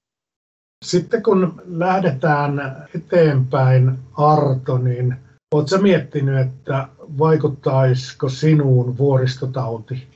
Sitten 0.85 1.23
kun 1.23 1.63
lähdetään 1.67 2.87
eteenpäin, 2.95 3.93
Arto, 4.17 4.79
niin 4.79 5.17
oletko 5.57 5.79
miettinyt, 5.79 6.39
että 6.39 6.89
vaikuttaisiko 7.19 8.29
sinuun 8.29 8.99
vuoristotauti? 8.99 10.09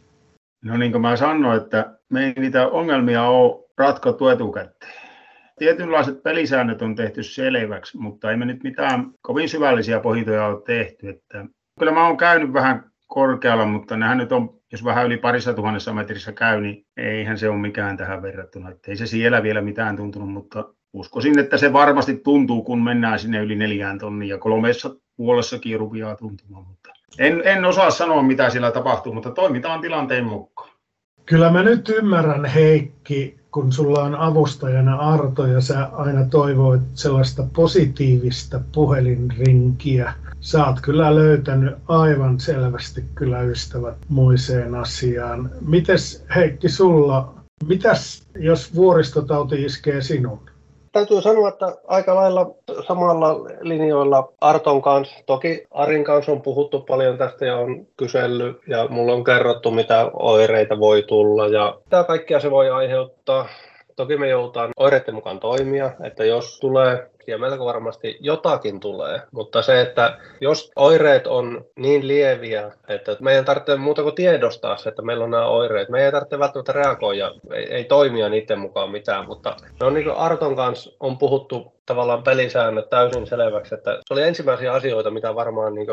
No 0.65 0.77
niin 0.77 0.93
kuin 0.93 1.03
mä 1.03 1.17
sanoin, 1.17 1.63
että 1.63 1.99
me 2.09 2.25
ei 2.25 2.33
niitä 2.37 2.69
ongelmia 2.69 3.25
ole 3.25 3.65
ratkottu 3.79 4.29
etukäteen. 4.29 4.93
Tietynlaiset 5.59 6.23
pelisäännöt 6.23 6.83
on 6.83 6.95
tehty 6.95 7.23
selväksi, 7.23 7.99
mutta 7.99 8.31
ei 8.31 8.37
me 8.37 8.45
nyt 8.45 8.63
mitään 8.63 9.11
kovin 9.23 9.49
syvällisiä 9.49 10.01
pohdintoja 10.01 10.47
ole 10.47 10.63
tehty. 10.67 11.09
Että 11.09 11.45
kyllä 11.79 11.93
mä 11.93 12.07
oon 12.07 12.17
käynyt 12.17 12.53
vähän 12.53 12.91
korkealla, 13.07 13.67
mutta 13.67 13.97
nehän 13.97 14.19
nyt 14.19 14.33
on, 14.33 14.61
jos 14.73 14.85
vähän 14.85 15.07
yli 15.07 15.17
parissa 15.17 15.55
tuhannessa 15.55 15.93
metrissä 15.93 16.33
käy, 16.33 16.61
niin 16.61 16.87
eihän 16.97 17.39
se 17.39 17.49
ole 17.49 17.59
mikään 17.59 17.97
tähän 17.97 18.23
verrattuna. 18.23 18.71
Että 18.71 18.91
ei 18.91 18.97
se 18.97 19.07
siellä 19.07 19.43
vielä 19.43 19.61
mitään 19.61 19.97
tuntunut, 19.97 20.33
mutta 20.33 20.75
uskoisin, 20.93 21.39
että 21.39 21.57
se 21.57 21.73
varmasti 21.73 22.17
tuntuu, 22.17 22.63
kun 22.63 22.85
mennään 22.85 23.19
sinne 23.19 23.39
yli 23.39 23.57
neljään 23.57 23.99
tonnia 23.99 24.39
kolmessa 24.39 24.97
puolessakin 25.21 25.79
rupeaa 25.79 26.17
tuntumaan. 26.17 26.65
Mutta 26.67 26.91
en, 27.19 27.43
en 27.45 27.65
osaa 27.65 27.91
sanoa, 27.91 28.23
mitä 28.23 28.51
siellä 28.51 28.71
tapahtuu, 28.71 29.15
mutta 29.15 29.31
toimitaan 29.31 29.81
tilanteen 29.81 30.25
mukaan. 30.25 30.71
Kyllä 31.27 31.51
mä 31.51 31.63
nyt 31.63 31.89
ymmärrän, 31.89 32.45
Heikki, 32.45 33.41
kun 33.51 33.73
sulla 33.73 34.03
on 34.03 34.15
avustajana 34.15 34.97
Arto 34.97 35.47
ja 35.47 35.61
sä 35.61 35.89
aina 35.93 36.25
toivoit 36.25 36.83
sellaista 36.95 37.47
positiivista 37.57 38.61
puhelinrinkiä. 38.75 40.13
Sä 40.41 40.67
oot 40.67 40.81
kyllä 40.81 41.15
löytänyt 41.15 41.75
aivan 41.89 42.41
selvästi 42.41 43.05
kyllä 43.15 43.43
ystävät 43.43 43.97
moiseen 44.09 44.75
asiaan. 44.75 45.51
Mites 45.61 46.25
Heikki 46.35 46.69
sulla, 46.69 47.35
mitäs 47.67 48.27
jos 48.39 48.75
vuoristotauti 48.75 49.65
iskee 49.65 50.01
sinun? 50.01 50.51
Täytyy 50.93 51.21
sanoa, 51.23 51.49
että 51.49 51.77
aika 51.87 52.15
lailla 52.15 52.47
samalla 52.89 53.35
linjoilla 53.61 54.33
Arton 54.41 54.83
kanssa. 54.83 55.17
Toki 55.27 55.67
Arin 55.71 56.05
kanssa 56.05 56.33
on 56.33 56.43
puhuttu 56.43 56.81
paljon 56.81 57.19
tästä 57.19 57.47
ja 57.47 57.57
on 57.57 57.87
kysellyt 57.97 58.57
ja 58.67 58.87
mulla 58.89 59.13
on 59.13 59.25
kerrottu, 59.25 59.71
mitä 59.71 60.11
oireita 60.13 60.81
voi 60.81 61.03
tulla 61.03 61.47
ja 61.47 61.79
mitä 61.85 62.05
kaikkea 62.05 62.41
se 62.41 62.51
voi 62.51 62.71
aiheuttaa. 62.71 63.49
Toki 63.97 64.17
me 64.17 64.29
joudutaan 64.29 64.71
oireiden 64.77 65.15
mukaan 65.15 65.41
toimia, 65.41 65.91
että 66.05 66.25
jos 66.25 66.61
tulee 66.61 67.11
ja 67.31 67.39
melko 67.39 67.65
varmasti 67.65 68.17
jotakin 68.21 68.81
tulee, 68.81 69.23
mutta 69.33 69.63
se, 69.63 69.81
että 69.81 70.19
jos 70.41 70.71
oireet 70.77 71.27
on 71.27 71.65
niin 71.77 72.09
lieviä, 72.09 72.73
että 72.89 73.17
meidän 73.21 73.45
tarvitsee 73.45 73.77
muuta 73.77 74.03
kuin 74.03 74.15
tiedostaa 74.15 74.77
se, 74.77 74.89
että 74.89 75.03
meillä 75.03 75.25
on 75.25 75.31
nämä 75.31 75.47
oireet, 75.47 75.89
meidän 75.89 76.07
ei 76.07 76.13
tarvitse 76.13 76.39
välttämättä 76.39 76.73
reagoida, 76.73 77.31
ei, 77.53 77.75
ei 77.75 77.85
toimia 77.85 78.29
niiden 78.29 78.59
mukaan 78.59 78.91
mitään, 78.91 79.27
mutta 79.27 79.57
ne 79.81 79.87
on 79.87 79.95
niin 79.95 80.05
kuin 80.05 80.17
Arton 80.17 80.57
kanssa 80.57 80.91
on 81.01 81.19
puhuttu 81.19 81.73
tavallaan 81.87 82.23
pelisäännöt 82.23 82.91
täysin 82.91 83.27
selväksi, 83.27 83.75
että 83.75 83.91
se 83.91 84.15
oli 84.15 84.23
ensimmäisiä 84.23 84.73
asioita, 84.73 85.11
mitä 85.11 85.35
varmaan 85.35 85.75
niin 85.75 85.87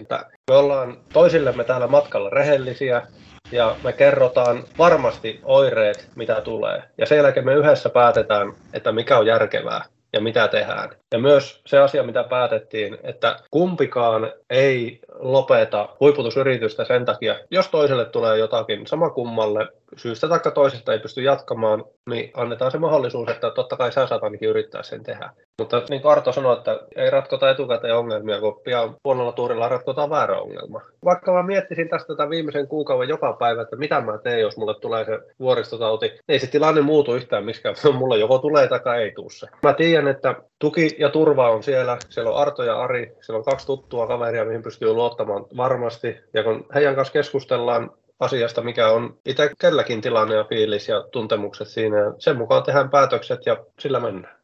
että 0.00 0.26
me 0.50 0.56
ollaan 0.56 0.96
toisillemme 1.12 1.64
täällä 1.64 1.86
matkalla 1.86 2.30
rehellisiä, 2.30 3.06
ja 3.52 3.76
me 3.84 3.92
kerrotaan 3.92 4.64
varmasti 4.78 5.40
oireet, 5.42 6.08
mitä 6.14 6.40
tulee. 6.40 6.82
Ja 6.98 7.06
sen 7.06 7.18
jälkeen 7.18 7.46
me 7.46 7.54
yhdessä 7.54 7.88
päätetään, 7.88 8.52
että 8.72 8.92
mikä 8.92 9.18
on 9.18 9.26
järkevää 9.26 9.84
ja 10.12 10.20
mitä 10.20 10.48
tehdään. 10.48 11.01
Ja 11.12 11.18
myös 11.18 11.62
se 11.66 11.78
asia, 11.78 12.02
mitä 12.02 12.24
päätettiin, 12.24 12.98
että 13.02 13.36
kumpikaan 13.50 14.32
ei 14.50 15.00
lopeta 15.18 15.88
huiputusyritystä 16.00 16.84
sen 16.84 17.04
takia, 17.04 17.38
jos 17.50 17.68
toiselle 17.68 18.04
tulee 18.04 18.38
jotakin 18.38 18.86
sama 18.86 19.10
kummalle, 19.10 19.68
syystä 19.96 20.28
tai 20.28 20.40
toisesta 20.54 20.92
ei 20.92 20.98
pysty 20.98 21.22
jatkamaan, 21.22 21.84
niin 22.10 22.30
annetaan 22.34 22.70
se 22.70 22.78
mahdollisuus, 22.78 23.28
että 23.28 23.50
totta 23.50 23.76
kai 23.76 23.92
sä 23.92 24.06
saat 24.06 24.22
ainakin 24.22 24.48
yrittää 24.48 24.82
sen 24.82 25.02
tehdä. 25.02 25.30
Mutta 25.58 25.82
niin 25.90 26.02
kuin 26.02 26.12
Arto 26.12 26.32
sanoi, 26.32 26.58
että 26.58 26.80
ei 26.96 27.10
ratkota 27.10 27.50
etukäteen 27.50 27.96
ongelmia, 27.96 28.40
kun 28.40 28.60
pian 28.64 28.94
huonolla 29.04 29.32
tuurilla 29.32 29.68
ratkotaan 29.68 30.10
väärä 30.10 30.40
ongelma. 30.40 30.80
Vaikka 31.04 31.32
mä 31.32 31.42
miettisin 31.42 31.88
tästä 31.88 32.14
tämän 32.14 32.30
viimeisen 32.30 32.68
kuukauden 32.68 33.08
joka 33.08 33.32
päivä, 33.32 33.62
että 33.62 33.76
mitä 33.76 34.00
mä 34.00 34.18
teen, 34.18 34.40
jos 34.40 34.56
mulle 34.56 34.80
tulee 34.80 35.04
se 35.04 35.18
vuoristotauti, 35.40 36.18
ei 36.28 36.38
se 36.38 36.46
tilanne 36.46 36.80
muutu 36.80 37.14
yhtään 37.14 37.44
miskään. 37.44 37.74
Mulla 37.98 38.16
joko 38.16 38.38
tulee 38.38 38.68
tai 38.68 39.02
ei 39.02 39.12
tuu 39.12 39.30
se. 39.30 39.46
Mä 39.62 39.72
tiedän, 39.72 40.08
että 40.08 40.34
tuki 40.58 40.96
ja 41.02 41.08
turva 41.08 41.50
on 41.50 41.62
siellä. 41.62 41.98
Siellä 42.08 42.30
on 42.30 42.36
Arto 42.36 42.62
ja 42.62 42.80
Ari, 42.80 43.16
siellä 43.20 43.38
on 43.38 43.44
kaksi 43.44 43.66
tuttua 43.66 44.06
kaveria, 44.06 44.44
mihin 44.44 44.62
pystyy 44.62 44.92
luottamaan 44.92 45.44
varmasti. 45.56 46.16
Ja 46.34 46.42
kun 46.42 46.66
heidän 46.74 46.94
kanssa 46.94 47.12
keskustellaan 47.12 47.90
asiasta, 48.20 48.62
mikä 48.62 48.88
on 48.88 49.16
itse 49.26 49.50
kelläkin 49.58 50.00
tilanne 50.00 50.34
ja 50.34 50.44
fiilis 50.44 50.88
ja 50.88 51.04
tuntemukset 51.12 51.68
siinä. 51.68 51.98
Ja 51.98 52.14
sen 52.18 52.36
mukaan 52.36 52.62
tehdään 52.62 52.90
päätökset 52.90 53.46
ja 53.46 53.56
sillä 53.78 54.00
mennään. 54.00 54.36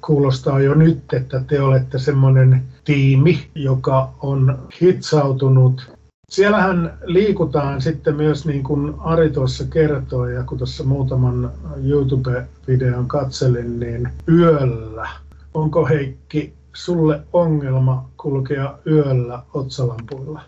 Kuulostaa 0.00 0.60
jo 0.60 0.74
nyt, 0.74 1.12
että 1.12 1.42
te 1.48 1.60
olette 1.60 1.98
semmoinen 1.98 2.62
tiimi, 2.84 3.50
joka 3.54 4.08
on 4.22 4.68
hitsautunut. 4.80 5.96
Siellähän 6.30 6.98
liikutaan 7.04 7.82
sitten 7.82 8.16
myös 8.16 8.46
niin 8.46 8.62
kuin 8.62 8.94
Ari 9.00 9.30
tuossa 9.30 9.64
kertoi 9.72 10.34
ja 10.34 10.42
kun 10.42 10.58
tuossa 10.58 10.84
muutaman 10.84 11.52
YouTube-videon 11.84 13.08
katselin, 13.08 13.80
niin 13.80 14.08
yöllä. 14.28 15.08
Onko 15.56 15.86
Heikki 15.86 16.54
sulle 16.74 17.20
ongelma 17.32 18.08
kulkea 18.16 18.78
yöllä 18.86 19.38
otsalampuilla? 19.54 20.40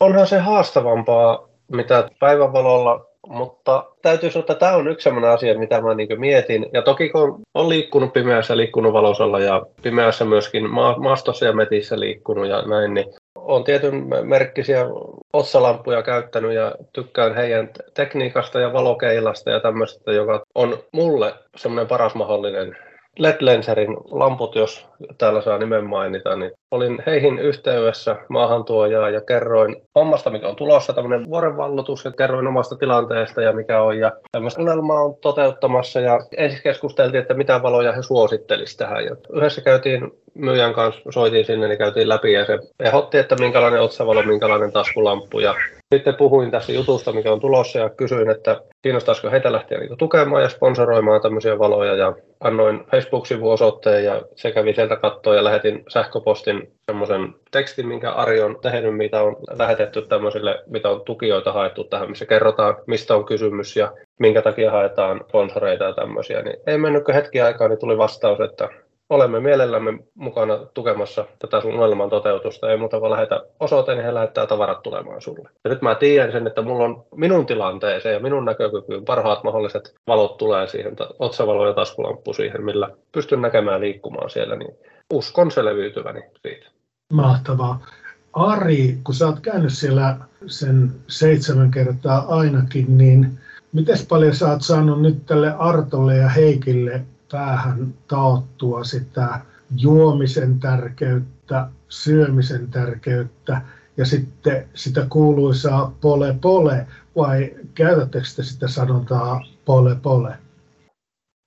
Onhan 0.00 0.26
se 0.26 0.38
haastavampaa 0.38 1.48
mitä 1.72 2.08
päivänvalolla, 2.20 3.06
mutta 3.28 3.84
täytyy 4.02 4.30
sanoa, 4.30 4.42
että 4.42 4.54
tämä 4.54 4.76
on 4.76 4.88
yksi 4.88 5.04
sellainen 5.04 5.30
asia, 5.30 5.58
mitä 5.58 5.80
mä 5.80 5.94
niin 5.94 6.20
mietin. 6.20 6.66
Ja 6.72 6.82
toki 6.82 7.08
kun 7.08 7.40
on 7.54 7.68
liikkunut 7.68 8.12
pimeässä, 8.12 8.56
liikkunut 8.56 8.92
valosalla 8.92 9.40
ja 9.40 9.66
pimeässä 9.82 10.24
myöskin 10.24 10.70
ma- 10.70 10.98
maastossa 10.98 11.44
ja 11.44 11.52
metissä 11.52 12.00
liikkunut 12.00 12.46
ja 12.46 12.62
näin, 12.62 12.94
niin 12.94 13.06
on 13.36 13.64
tietyn 13.64 14.06
merkkisiä 14.22 14.86
otsalampuja 15.32 16.02
käyttänyt 16.02 16.52
ja 16.52 16.74
tykkään 16.92 17.34
heidän 17.34 17.70
tekniikasta 17.94 18.60
ja 18.60 18.72
valokeilasta 18.72 19.50
ja 19.50 19.60
tämmöistä, 19.60 20.12
joka 20.12 20.42
on 20.54 20.78
mulle 20.92 21.34
semmoinen 21.56 21.88
paras 21.88 22.14
mahdollinen 22.14 22.76
LED-lenserin 23.18 23.96
lamput, 24.10 24.54
jos 24.54 24.86
täällä 25.18 25.40
saa 25.40 25.58
nimen 25.58 25.84
mainita, 25.84 26.36
niin 26.36 26.52
olin 26.76 27.02
heihin 27.06 27.38
yhteydessä 27.38 28.16
maahantuojaa 28.28 29.10
ja 29.10 29.20
kerroin 29.20 29.76
hommasta, 29.94 30.30
mikä 30.30 30.48
on 30.48 30.56
tulossa, 30.56 30.92
tämmöinen 30.92 31.26
vuorenvallotus, 31.26 32.04
ja 32.04 32.10
kerroin 32.10 32.46
omasta 32.46 32.76
tilanteesta 32.76 33.42
ja 33.42 33.52
mikä 33.52 33.82
on, 33.82 33.98
ja 33.98 34.12
tämmöistä 34.32 34.62
unelmaa 34.62 35.02
on 35.02 35.16
toteuttamassa, 35.16 36.00
ja 36.00 36.20
ensin 36.36 36.62
keskusteltiin, 36.62 37.20
että 37.22 37.34
mitä 37.34 37.62
valoja 37.62 37.92
he 37.92 38.02
suosittelisivat 38.02 38.78
tähän, 38.78 39.04
ja 39.04 39.16
yhdessä 39.32 39.60
käytiin 39.60 40.10
myyjän 40.34 40.74
kanssa, 40.74 41.00
soitin 41.10 41.44
sinne, 41.44 41.68
niin 41.68 41.78
käytiin 41.78 42.08
läpi, 42.08 42.32
ja 42.32 42.46
se 42.46 42.58
ehdotti, 42.80 43.18
että 43.18 43.36
minkälainen 43.40 43.80
otsavalo, 43.80 44.22
minkälainen 44.22 44.72
taskulamppu, 44.72 45.40
ja 45.40 45.54
sitten 45.94 46.14
puhuin 46.14 46.50
tästä 46.50 46.72
jutusta, 46.72 47.12
mikä 47.12 47.32
on 47.32 47.40
tulossa 47.40 47.78
ja 47.78 47.90
kysyin, 47.90 48.30
että 48.30 48.60
kiinnostaisiko 48.82 49.30
heitä 49.30 49.52
lähteä 49.52 49.78
niin 49.78 49.98
tukemaan 49.98 50.42
ja 50.42 50.48
sponsoroimaan 50.48 51.20
tämmöisiä 51.20 51.58
valoja 51.58 51.94
ja 51.94 52.14
annoin 52.40 52.84
Facebook-sivuosoitteen 52.90 54.04
ja 54.04 54.22
se 54.36 54.52
kävi 54.52 54.74
sieltä 54.74 54.96
kattoa 54.96 55.34
ja 55.34 55.44
lähetin 55.44 55.84
sähköpostin 55.88 56.65
semmoisen 56.90 57.34
tekstin, 57.50 57.88
minkä 57.88 58.12
Ari 58.12 58.40
on 58.42 58.58
tehnyt, 58.62 58.96
mitä 58.96 59.22
on 59.22 59.36
lähetetty 59.58 60.02
tämmöisille, 60.02 60.62
mitä 60.66 60.88
on 60.88 61.00
tukijoita 61.00 61.52
haettu 61.52 61.84
tähän, 61.84 62.08
missä 62.08 62.26
kerrotaan, 62.26 62.76
mistä 62.86 63.16
on 63.16 63.24
kysymys 63.24 63.76
ja 63.76 63.92
minkä 64.18 64.42
takia 64.42 64.70
haetaan 64.70 65.20
sponsoreita 65.28 65.84
ja 65.84 65.92
tämmöisiä. 65.92 66.42
Niin 66.42 66.56
ei 66.66 66.78
mennyt 66.78 67.04
hetki 67.14 67.40
aikaa, 67.40 67.68
niin 67.68 67.78
tuli 67.78 67.98
vastaus, 67.98 68.40
että 68.40 68.68
olemme 69.10 69.40
mielellämme 69.40 69.98
mukana 70.14 70.58
tukemassa 70.74 71.24
tätä 71.38 71.60
sun 71.60 71.74
unelman 71.74 72.10
toteutusta. 72.10 72.70
Ei 72.70 72.76
muuta 72.76 73.00
kuin 73.00 73.10
lähetä 73.10 73.42
osoitteen, 73.60 73.98
niin 73.98 74.06
he 74.06 74.14
lähettää 74.14 74.46
tavarat 74.46 74.82
tulemaan 74.82 75.20
sulle. 75.20 75.48
Ja 75.64 75.70
nyt 75.70 75.82
mä 75.82 75.94
tiedän 75.94 76.32
sen, 76.32 76.46
että 76.46 76.62
mulla 76.62 76.84
on 76.84 77.04
minun 77.14 77.46
tilanteeseen 77.46 78.12
ja 78.12 78.20
minun 78.20 78.44
näkökykyyn 78.44 79.04
parhaat 79.04 79.44
mahdolliset 79.44 79.94
valot 80.06 80.36
tulee 80.36 80.66
siihen, 80.66 80.96
otsavalo 81.18 81.66
ja 81.66 81.74
taskulamppu 81.74 82.32
siihen, 82.32 82.64
millä 82.64 82.90
pystyn 83.12 83.42
näkemään 83.42 83.80
liikkumaan 83.80 84.30
siellä, 84.30 84.56
niin 84.56 84.76
uskon 85.12 85.50
selviytyväni 85.50 86.22
siitä. 86.42 86.66
Mahtavaa. 87.12 87.86
Ari, 88.32 88.98
kun 89.04 89.14
sä 89.14 89.26
oot 89.26 89.40
käynyt 89.40 89.72
siellä 89.72 90.16
sen 90.46 90.92
seitsemän 91.08 91.70
kertaa 91.70 92.24
ainakin, 92.28 92.98
niin 92.98 93.38
miten 93.72 93.98
paljon 94.08 94.34
sä 94.34 94.50
oot 94.50 94.62
saanut 94.62 95.02
nyt 95.02 95.26
tälle 95.26 95.54
Artolle 95.58 96.16
ja 96.16 96.28
Heikille 96.28 97.02
päähän 97.32 97.94
taottua 98.08 98.84
sitä 98.84 99.40
juomisen 99.76 100.60
tärkeyttä, 100.60 101.68
syömisen 101.88 102.70
tärkeyttä 102.70 103.62
ja 103.96 104.06
sitten 104.06 104.68
sitä 104.74 105.06
kuuluisaa 105.08 105.94
pole 106.00 106.36
pole, 106.40 106.86
vai 107.16 107.54
käytättekö 107.74 108.26
te 108.36 108.42
sitä 108.42 108.68
sanontaa 108.68 109.40
pole 109.64 109.94
pole? 110.02 110.38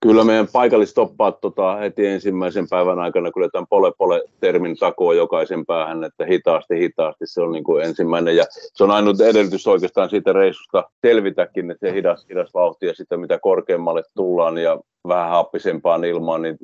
Kyllä 0.01 0.23
meidän 0.23 0.47
paikallistoppaat 0.53 1.41
tota, 1.41 1.75
heti 1.75 2.05
ensimmäisen 2.05 2.69
päivän 2.69 2.99
aikana 2.99 3.31
kyllä 3.31 3.49
tämän 3.51 3.67
pole-pole-termin 3.69 4.77
takoa 4.77 5.13
jokaisen 5.13 5.65
päähän, 5.65 6.03
että 6.03 6.25
hitaasti, 6.25 6.79
hitaasti 6.79 7.27
se 7.27 7.41
on 7.41 7.51
niin 7.51 7.63
kuin 7.63 7.85
ensimmäinen. 7.85 8.35
Ja 8.35 8.45
se 8.49 8.83
on 8.83 8.91
ainut 8.91 9.21
edellytys 9.21 9.67
oikeastaan 9.67 10.09
siitä 10.09 10.33
reissusta 10.33 10.89
selvitäkin, 11.01 11.71
että 11.71 11.87
se 11.87 11.93
hidas, 11.93 12.25
hidas 12.29 12.53
vauhti 12.53 12.85
ja 12.85 12.95
sitä 12.95 13.17
mitä 13.17 13.39
korkeammalle 13.39 14.03
tullaan 14.15 14.57
ja 14.57 14.79
vähän 15.07 15.29
happisempaan 15.29 16.03
ilmaan, 16.03 16.41
niin 16.41 16.57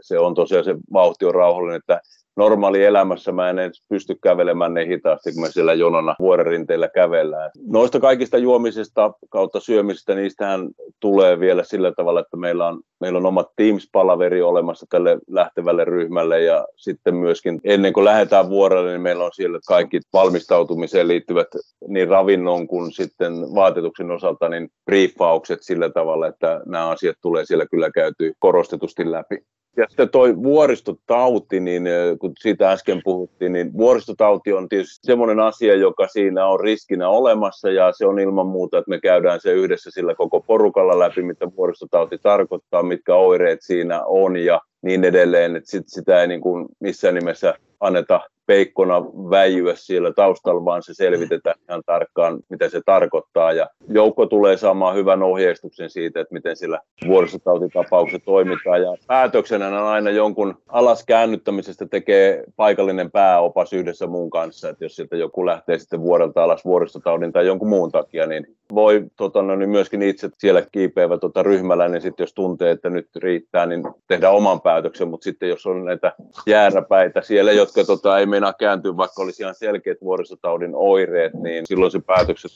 se 0.00 0.18
on 0.18 0.34
tosiaan 0.34 0.64
se 0.64 0.74
vauhti 0.92 1.24
on 1.24 1.34
rauhallinen, 1.34 1.76
että 1.76 2.00
normaali 2.36 2.84
elämässä 2.84 3.32
mä 3.32 3.50
en 3.50 3.58
edes 3.58 3.82
pysty 3.88 4.14
kävelemään 4.22 4.74
niin 4.74 4.88
hitaasti, 4.88 5.32
kun 5.32 5.42
me 5.42 5.50
siellä 5.50 5.74
jonona 5.74 6.14
vuorenrinteillä 6.18 6.88
kävellään. 6.88 7.50
Noista 7.66 8.00
kaikista 8.00 8.38
juomisesta 8.38 9.12
kautta 9.30 9.60
syömisestä, 9.60 10.14
niistähän 10.14 10.68
tulee 11.00 11.40
vielä 11.40 11.64
sillä 11.64 11.92
tavalla, 11.92 12.20
että 12.20 12.36
meillä 12.36 12.66
on, 12.66 12.80
meillä 13.00 13.16
on 13.16 13.26
omat 13.26 13.46
Teams-palaveri 13.56 14.42
olemassa 14.42 14.86
tälle 14.90 15.18
lähtevälle 15.28 15.84
ryhmälle 15.84 16.42
ja 16.42 16.66
sitten 16.76 17.14
myöskin 17.14 17.60
ennen 17.64 17.92
kuin 17.92 18.04
lähdetään 18.04 18.48
vuorelle, 18.48 18.90
niin 18.90 19.00
meillä 19.00 19.24
on 19.24 19.32
siellä 19.34 19.58
kaikki 19.68 20.00
valmistautumiseen 20.12 21.08
liittyvät 21.08 21.48
niin 21.88 22.08
ravinnon 22.08 22.68
kuin 22.68 22.92
sitten 22.92 23.32
vaatetuksen 23.54 24.10
osalta 24.10 24.48
niin 24.48 24.68
briefaukset 24.84 25.62
sillä 25.62 25.90
tavalla, 25.90 26.26
että 26.26 26.60
nämä 26.66 26.88
asiat 26.88 27.16
tulee 27.22 27.44
siellä 27.44 27.66
kyllä 27.66 27.81
käyty 27.90 28.32
korostetusti 28.38 29.10
läpi. 29.10 29.38
Ja 29.76 29.84
sitten 29.88 30.08
toi 30.08 30.36
vuoristotauti, 30.42 31.60
niin 31.60 31.82
kun 32.20 32.32
siitä 32.40 32.70
äsken 32.70 33.00
puhuttiin, 33.04 33.52
niin 33.52 33.72
vuoristotauti 33.72 34.52
on 34.52 34.68
tietysti 34.68 35.06
semmoinen 35.06 35.40
asia, 35.40 35.74
joka 35.74 36.08
siinä 36.08 36.46
on 36.46 36.60
riskinä 36.60 37.08
olemassa 37.08 37.70
ja 37.70 37.92
se 37.92 38.06
on 38.06 38.18
ilman 38.18 38.46
muuta, 38.46 38.78
että 38.78 38.88
me 38.88 39.00
käydään 39.00 39.40
se 39.40 39.52
yhdessä 39.52 39.90
sillä 39.90 40.14
koko 40.14 40.40
porukalla 40.40 40.98
läpi, 40.98 41.22
mitä 41.22 41.46
vuoristotauti 41.56 42.18
tarkoittaa, 42.18 42.82
mitkä 42.82 43.14
oireet 43.14 43.58
siinä 43.62 44.02
on 44.04 44.36
ja 44.36 44.60
niin 44.82 45.04
edelleen, 45.04 45.56
että 45.56 45.70
sit 45.70 45.84
sitä 45.86 46.20
ei 46.20 46.28
niin 46.28 46.40
kuin 46.40 46.66
missään 46.80 47.14
nimessä 47.14 47.54
anneta 47.80 48.20
peikkona 48.52 49.04
väijyä 49.04 49.74
siellä 49.76 50.12
taustalla, 50.12 50.64
vaan 50.64 50.82
se 50.82 50.94
selvitetään 50.94 51.56
ihan 51.68 51.82
tarkkaan, 51.86 52.38
mitä 52.48 52.68
se 52.68 52.80
tarkoittaa. 52.86 53.52
Ja 53.52 53.66
joukko 53.88 54.26
tulee 54.26 54.56
saamaan 54.56 54.96
hyvän 54.96 55.22
ohjeistuksen 55.22 55.90
siitä, 55.90 56.20
että 56.20 56.34
miten 56.34 56.56
sillä 56.56 56.80
vuoristotautitapauksessa 57.06 58.24
toimitaan. 58.24 58.82
Ja 58.82 58.96
päätöksenä 59.06 59.68
on 59.68 59.88
aina 59.88 60.10
jonkun 60.10 60.54
alas 60.68 61.04
käännyttämisestä 61.06 61.86
tekee 61.86 62.44
paikallinen 62.56 63.10
pääopas 63.10 63.72
yhdessä 63.72 64.06
muun 64.06 64.30
kanssa. 64.30 64.68
Että 64.68 64.84
jos 64.84 64.96
sieltä 64.96 65.16
joku 65.16 65.46
lähtee 65.46 65.78
sitten 65.78 66.00
vuodelta 66.00 66.44
alas 66.44 66.64
vuoristotaudin 66.64 67.32
tai 67.32 67.46
jonkun 67.46 67.68
muun 67.68 67.92
takia, 67.92 68.26
niin 68.26 68.46
voi 68.74 69.04
tota, 69.16 69.42
no, 69.42 69.56
niin 69.56 69.70
myöskin 69.70 70.02
itse 70.02 70.30
siellä 70.38 70.62
kiipeävä 70.72 71.18
tota, 71.18 71.42
ryhmällä, 71.42 71.88
niin 71.88 72.02
sitten 72.02 72.24
jos 72.24 72.34
tuntee, 72.34 72.70
että 72.70 72.90
nyt 72.90 73.08
riittää, 73.16 73.66
niin 73.66 73.82
tehdä 74.08 74.30
oman 74.30 74.60
päätöksen. 74.60 75.08
Mutta 75.08 75.24
sitten 75.24 75.48
jos 75.48 75.66
on 75.66 75.84
näitä 75.84 76.12
jääräpäitä 76.46 77.22
siellä, 77.22 77.52
jotka 77.52 77.84
tota, 77.84 78.18
ei 78.18 78.26
meinaa 78.42 78.58
kääntyä, 78.58 78.96
vaikka 78.96 79.22
olisi 79.22 79.42
ihan 79.42 79.54
selkeät 79.54 79.98
vuoristotaudin 80.02 80.70
oireet, 80.74 81.34
niin 81.34 81.64
silloin 81.66 81.90
se 81.90 82.00
päätöksen 82.06 82.50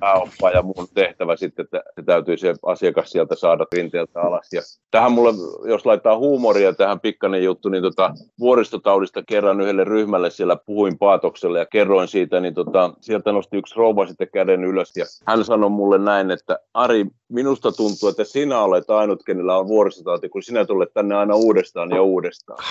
pääoppa 0.00 0.50
ja 0.50 0.62
muun 0.62 0.88
tehtävä 0.94 1.36
sitten, 1.36 1.64
että 1.64 1.82
se 1.94 2.02
täytyy 2.02 2.36
se 2.36 2.54
asiakas 2.62 3.10
sieltä 3.10 3.36
saada 3.36 3.66
rinteeltä 3.72 4.20
alas. 4.20 4.52
Ja 4.52 4.60
tähän 4.90 5.12
mulle, 5.12 5.32
jos 5.68 5.86
laittaa 5.86 6.18
huumoria 6.18 6.72
tähän 6.72 7.00
pikkainen 7.00 7.44
juttu, 7.44 7.68
niin 7.68 7.82
tota, 7.82 8.14
vuoristotaudista 8.38 9.22
kerran 9.22 9.60
yhdelle 9.60 9.84
ryhmälle 9.84 10.30
siellä 10.30 10.56
puhuin 10.56 10.98
paatokselle 10.98 11.58
ja 11.58 11.66
kerroin 11.66 12.08
siitä, 12.08 12.40
niin 12.40 12.54
tota, 12.54 12.92
sieltä 13.00 13.32
nosti 13.32 13.56
yksi 13.56 13.74
rouva 13.76 14.06
sitten 14.06 14.28
käden 14.32 14.64
ylös 14.64 14.96
ja 14.96 15.04
hän 15.26 15.44
sanoi 15.44 15.70
mulle 15.70 15.98
näin, 15.98 16.30
että 16.30 16.58
Ari, 16.74 17.06
minusta 17.28 17.72
tuntuu, 17.72 18.08
että 18.08 18.24
sinä 18.24 18.60
olet 18.60 18.90
ainut, 18.90 19.22
kenellä 19.22 19.58
on 19.58 19.68
vuoristotauti, 19.68 20.28
kun 20.28 20.42
sinä 20.42 20.64
tulet 20.64 20.92
tänne 20.94 21.14
aina 21.14 21.34
uudestaan 21.34 21.90
ja 21.90 22.02
uudestaan. 22.02 22.64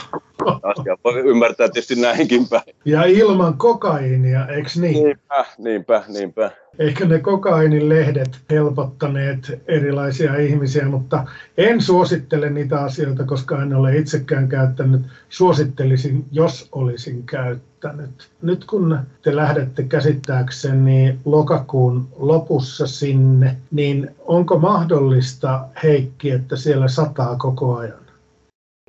Asia 0.64 0.98
voi 1.04 1.20
ymmärtää 1.20 1.70
tietysti 1.70 1.96
näinkin 1.96 2.47
päin. 2.50 2.76
Ja 2.86 3.04
ilman 3.04 3.54
kokaiinia, 3.54 4.48
eikö 4.48 4.70
niin? 4.76 5.04
Niinpä, 5.04 5.46
niinpä, 5.58 6.04
niinpä. 6.08 6.52
Ehkä 6.80 7.06
ne 7.06 7.20
kokainin 7.20 7.90
lehdet 7.90 8.40
helpottaneet 8.50 9.62
erilaisia 9.68 10.36
ihmisiä, 10.36 10.86
mutta 10.86 11.26
en 11.58 11.82
suosittele 11.82 12.50
niitä 12.50 12.82
asioita, 12.82 13.24
koska 13.24 13.62
en 13.62 13.76
ole 13.76 13.98
itsekään 13.98 14.50
käyttänyt. 14.50 15.02
Suosittelisin, 15.30 16.26
jos 16.32 16.70
olisin 16.72 17.24
käyttänyt. 17.24 18.30
Nyt 18.42 18.66
kun 18.66 19.00
te 19.22 19.36
lähdette 19.36 19.84
käsittääkseni 19.84 21.20
lokakuun 21.26 22.08
lopussa 22.18 22.88
sinne, 22.88 23.58
niin 23.72 24.16
onko 24.26 24.60
mahdollista, 24.60 25.66
Heikki, 25.84 26.32
että 26.32 26.56
siellä 26.56 26.88
sataa 26.88 27.36
koko 27.36 27.76
ajan? 27.76 28.07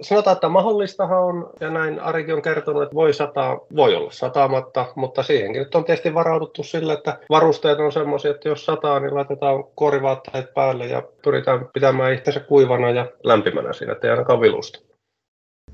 Sanotaan, 0.00 0.34
että 0.34 0.48
mahdollistahan 0.48 1.22
on, 1.22 1.50
ja 1.60 1.70
näin 1.70 2.00
Arikin 2.00 2.34
on 2.34 2.42
kertonut, 2.42 2.82
että 2.82 2.94
voi 2.94 3.14
sataa, 3.14 3.58
voi 3.76 3.94
olla 3.96 4.10
sataamatta, 4.10 4.86
mutta 4.96 5.22
siihenkin 5.22 5.62
nyt 5.62 5.74
on 5.74 5.84
tietysti 5.84 6.14
varauduttu 6.14 6.62
sille, 6.62 6.92
että 6.92 7.18
varusteet 7.30 7.78
on 7.78 7.92
semmoisia, 7.92 8.30
että 8.30 8.48
jos 8.48 8.66
sataa, 8.66 9.00
niin 9.00 9.14
laitetaan 9.14 9.64
korivaatteet 9.74 10.54
päälle 10.54 10.86
ja 10.86 11.02
pyritään 11.24 11.68
pitämään 11.72 12.12
itsensä 12.12 12.40
kuivana 12.40 12.90
ja 12.90 13.06
lämpimänä 13.24 13.72
siinä, 13.72 13.92
ettei 13.92 14.10
ainakaan 14.10 14.40
vilusta. 14.40 14.78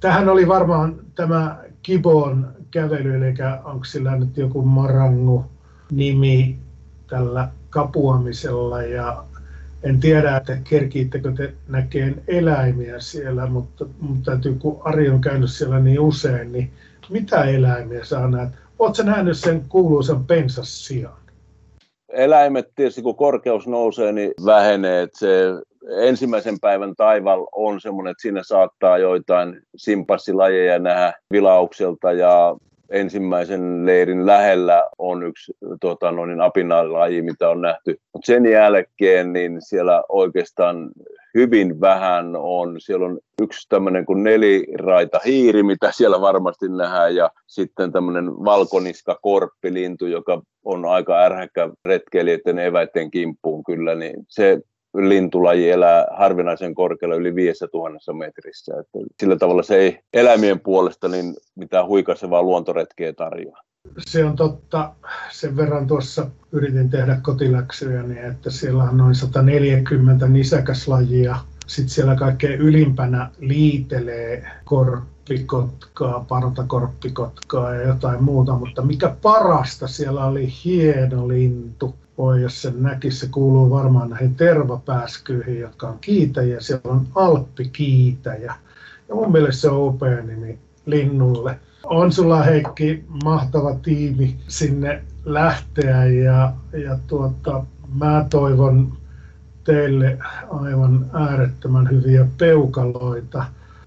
Tähän 0.00 0.28
oli 0.28 0.48
varmaan 0.48 1.00
tämä 1.14 1.56
Kibon 1.82 2.48
kävely, 2.70 3.16
eli 3.16 3.34
onko 3.64 3.84
sillä 3.84 4.16
nyt 4.16 4.36
joku 4.36 4.62
Marangu 4.62 5.44
nimi 5.90 6.58
tällä 7.10 7.48
kapuamisella 7.70 8.82
ja 8.82 9.24
en 9.84 10.00
tiedä, 10.00 10.36
että 10.36 10.58
kerkiittekö 10.70 11.32
te 11.32 11.52
näkeen 11.68 12.22
eläimiä 12.28 13.00
siellä, 13.00 13.46
mutta, 13.46 13.86
mutta 14.00 14.30
täytyy, 14.30 14.54
kun 14.54 14.80
Ari 14.84 15.10
on 15.10 15.20
käynyt 15.20 15.50
siellä 15.50 15.80
niin 15.80 16.00
usein, 16.00 16.52
niin 16.52 16.70
mitä 17.10 17.44
eläimiä 17.44 18.04
saa 18.04 18.30
näet? 18.30 18.48
Oletko 18.78 19.02
nähnyt 19.02 19.38
sen 19.38 19.64
kuuluisan 19.68 20.24
pensassian? 20.24 21.12
Eläimet 22.08 22.70
tietysti 22.74 23.02
kun 23.02 23.16
korkeus 23.16 23.66
nousee, 23.66 24.12
niin 24.12 24.32
vähenee. 24.44 25.02
Että 25.02 25.18
se 25.18 25.44
ensimmäisen 26.00 26.60
päivän 26.60 26.94
taival 26.96 27.46
on 27.52 27.80
semmoinen, 27.80 28.10
että 28.10 28.22
siinä 28.22 28.42
saattaa 28.42 28.98
joitain 28.98 29.60
simpassilajeja 29.76 30.78
nähdä 30.78 31.12
vilaukselta 31.32 32.12
ja 32.12 32.56
ensimmäisen 32.90 33.86
leirin 33.86 34.26
lähellä 34.26 34.88
on 34.98 35.22
yksi 35.22 35.52
tota, 35.80 36.12
no 36.12 36.26
niin, 36.26 36.40
apinalaji, 36.40 37.22
mitä 37.22 37.48
on 37.48 37.60
nähty. 37.60 38.00
Mutta 38.12 38.26
sen 38.26 38.46
jälkeen 38.46 39.32
niin 39.32 39.56
siellä 39.58 40.02
oikeastaan 40.08 40.90
hyvin 41.34 41.80
vähän 41.80 42.36
on. 42.36 42.80
Siellä 42.80 43.06
on 43.06 43.18
yksi 43.42 43.68
tämmöinen 43.68 44.06
kuin 44.06 44.24
neliraita 44.24 45.20
hiiri, 45.26 45.62
mitä 45.62 45.90
siellä 45.92 46.20
varmasti 46.20 46.68
nähdään, 46.68 47.16
ja 47.16 47.30
sitten 47.46 47.92
tämmöinen 47.92 48.26
valkoniska 48.26 49.18
korppilintu, 49.22 50.06
joka 50.06 50.42
on 50.64 50.84
aika 50.84 51.20
ärhäkkä 51.20 51.68
retkeilijöiden 51.84 52.58
eväiden 52.58 53.10
kimppuun 53.10 53.64
kyllä, 53.64 53.94
niin 53.94 54.14
se 54.28 54.60
lintulaji 54.94 55.70
elää 55.70 56.06
harvinaisen 56.10 56.74
korkealla 56.74 57.16
yli 57.16 57.34
5000 57.34 58.12
metrissä. 58.12 58.74
Että 58.80 58.98
sillä 59.20 59.36
tavalla 59.36 59.62
se 59.62 59.76
ei 59.76 59.98
eläimien 60.12 60.60
puolesta 60.60 61.08
niin 61.08 61.34
mitään 61.54 61.86
huikaisevaa 61.86 62.42
luontoretkeä 62.42 63.12
tarjoa. 63.12 63.58
Se 63.98 64.24
on 64.24 64.36
totta. 64.36 64.92
Sen 65.32 65.56
verran 65.56 65.86
tuossa 65.86 66.26
yritin 66.52 66.90
tehdä 66.90 67.18
kotiläksyjä, 67.22 68.02
niin 68.02 68.24
että 68.24 68.50
siellä 68.50 68.84
on 68.84 68.96
noin 68.96 69.14
140 69.14 70.28
nisäkäslajia. 70.28 71.36
Sitten 71.66 71.94
siellä 71.94 72.16
kaikkein 72.16 72.60
ylimpänä 72.60 73.30
liitelee 73.38 74.50
korppikotkaa, 74.64 76.24
partakorppikotkaa 76.28 77.74
ja 77.74 77.86
jotain 77.86 78.24
muuta, 78.24 78.52
mutta 78.52 78.82
mikä 78.82 79.16
parasta, 79.22 79.86
siellä 79.86 80.26
oli 80.26 80.48
hieno 80.64 81.28
lintu, 81.28 81.94
voi, 82.18 82.42
jos 82.42 82.62
sen 82.62 82.82
näkisi, 82.82 83.18
se 83.18 83.28
kuuluu 83.28 83.70
varmaan 83.70 84.10
näihin 84.10 84.34
tervapääskyihin, 84.34 85.60
jotka 85.60 85.88
on 85.88 85.98
kiitäjiä. 86.00 86.60
Siellä 86.60 86.92
on 86.92 87.06
alppikiitäjä. 87.14 88.54
Ja 89.08 89.14
mun 89.14 89.32
mielestä 89.32 89.60
se 89.60 89.68
on 89.68 89.88
upea 89.88 90.22
nimi 90.22 90.58
linnulle. 90.86 91.58
On 91.84 92.12
sulla 92.12 92.42
Heikki 92.42 93.04
mahtava 93.24 93.74
tiimi 93.82 94.36
sinne 94.48 95.02
lähteä 95.24 96.04
ja, 96.04 96.52
ja 96.72 96.98
tuota, 97.06 97.64
mä 97.94 98.26
toivon 98.30 98.92
teille 99.64 100.18
aivan 100.48 101.06
äärettömän 101.12 101.90
hyviä 101.90 102.26
peukaloita. 102.38 103.44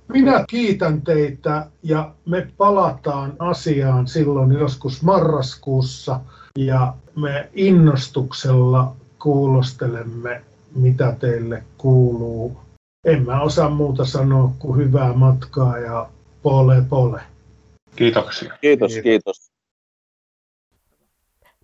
Minä 0.08 0.46
kiitän 0.50 1.02
teitä 1.02 1.66
ja 1.84 2.12
me 2.26 2.48
palataan 2.58 3.34
asiaan 3.40 4.08
silloin 4.08 4.52
joskus 4.52 5.04
marraskuussa 5.04 6.20
ja 6.58 6.94
me 7.17 7.49
innostuksella 7.53 8.95
kuulostelemme, 9.19 10.41
mitä 10.75 11.15
teille 11.19 11.63
kuuluu. 11.77 12.58
En 13.06 13.25
mä 13.25 13.41
osaa 13.41 13.69
muuta 13.69 14.06
sanoa 14.06 14.51
kuin 14.60 14.77
hyvää 14.77 15.13
matkaa 15.13 15.77
ja 15.77 16.10
pole 16.41 16.84
pole. 16.89 17.21
Kiitoksia. 17.95 18.58
Kiitos, 18.62 18.91
kiitos. 19.03 19.51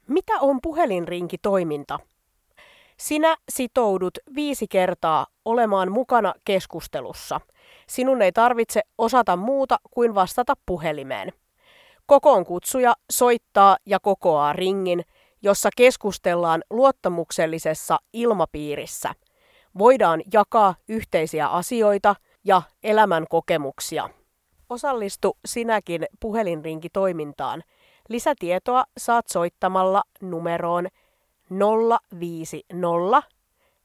Mitä 0.07 0.33
on 0.41 0.59
puhelinrinkitoiminta? 0.61 1.99
Sinä 2.97 3.35
sitoudut 3.49 4.17
viisi 4.35 4.67
kertaa 4.67 5.27
olemaan 5.45 5.91
mukana 5.91 6.33
keskustelussa. 6.45 7.41
Sinun 7.87 8.21
ei 8.21 8.31
tarvitse 8.31 8.81
osata 8.97 9.35
muuta 9.35 9.77
kuin 9.91 10.15
vastata 10.15 10.53
puhelimeen. 10.65 11.33
Kokoon 12.05 12.45
kutsuja 12.45 12.93
soittaa 13.11 13.77
ja 13.85 13.99
kokoaa 13.99 14.53
ringin, 14.53 15.05
jossa 15.43 15.69
keskustellaan 15.77 16.63
luottamuksellisessa 16.69 17.97
ilmapiirissä. 18.13 19.13
Voidaan 19.77 20.21
jakaa 20.34 20.75
yhteisiä 20.89 21.47
asioita 21.47 22.15
ja 22.43 22.62
elämän 22.84 23.25
kokemuksia. 23.29 24.10
Osallistu 24.69 25.38
sinäkin 25.45 26.06
puhelinrinkitoimintaan. 26.19 27.63
Lisätietoa 28.10 28.84
saat 28.97 29.27
soittamalla 29.27 30.03
numeroon 30.21 30.88
050 32.19 33.23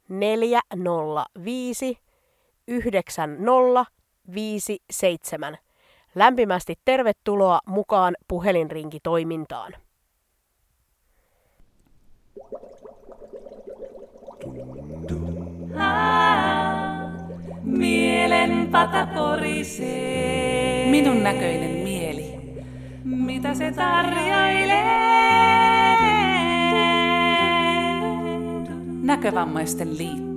405 0.08 1.98
9057. 2.68 5.58
Lämpimästi 6.14 6.74
tervetuloa 6.84 7.60
mukaan 7.66 8.16
puhelinrinkitoimintaan. 8.28 9.87
Mielen 17.62 18.68
pata 18.70 19.06
porisee. 19.06 20.90
Minun 20.90 21.22
näköinen 21.22 21.70
mieli. 21.70 22.34
Mitä 23.04 23.54
se 23.54 23.72
tarjoilee? 23.72 24.84
Näkövammaisten 29.02 29.98
liitto. 29.98 30.27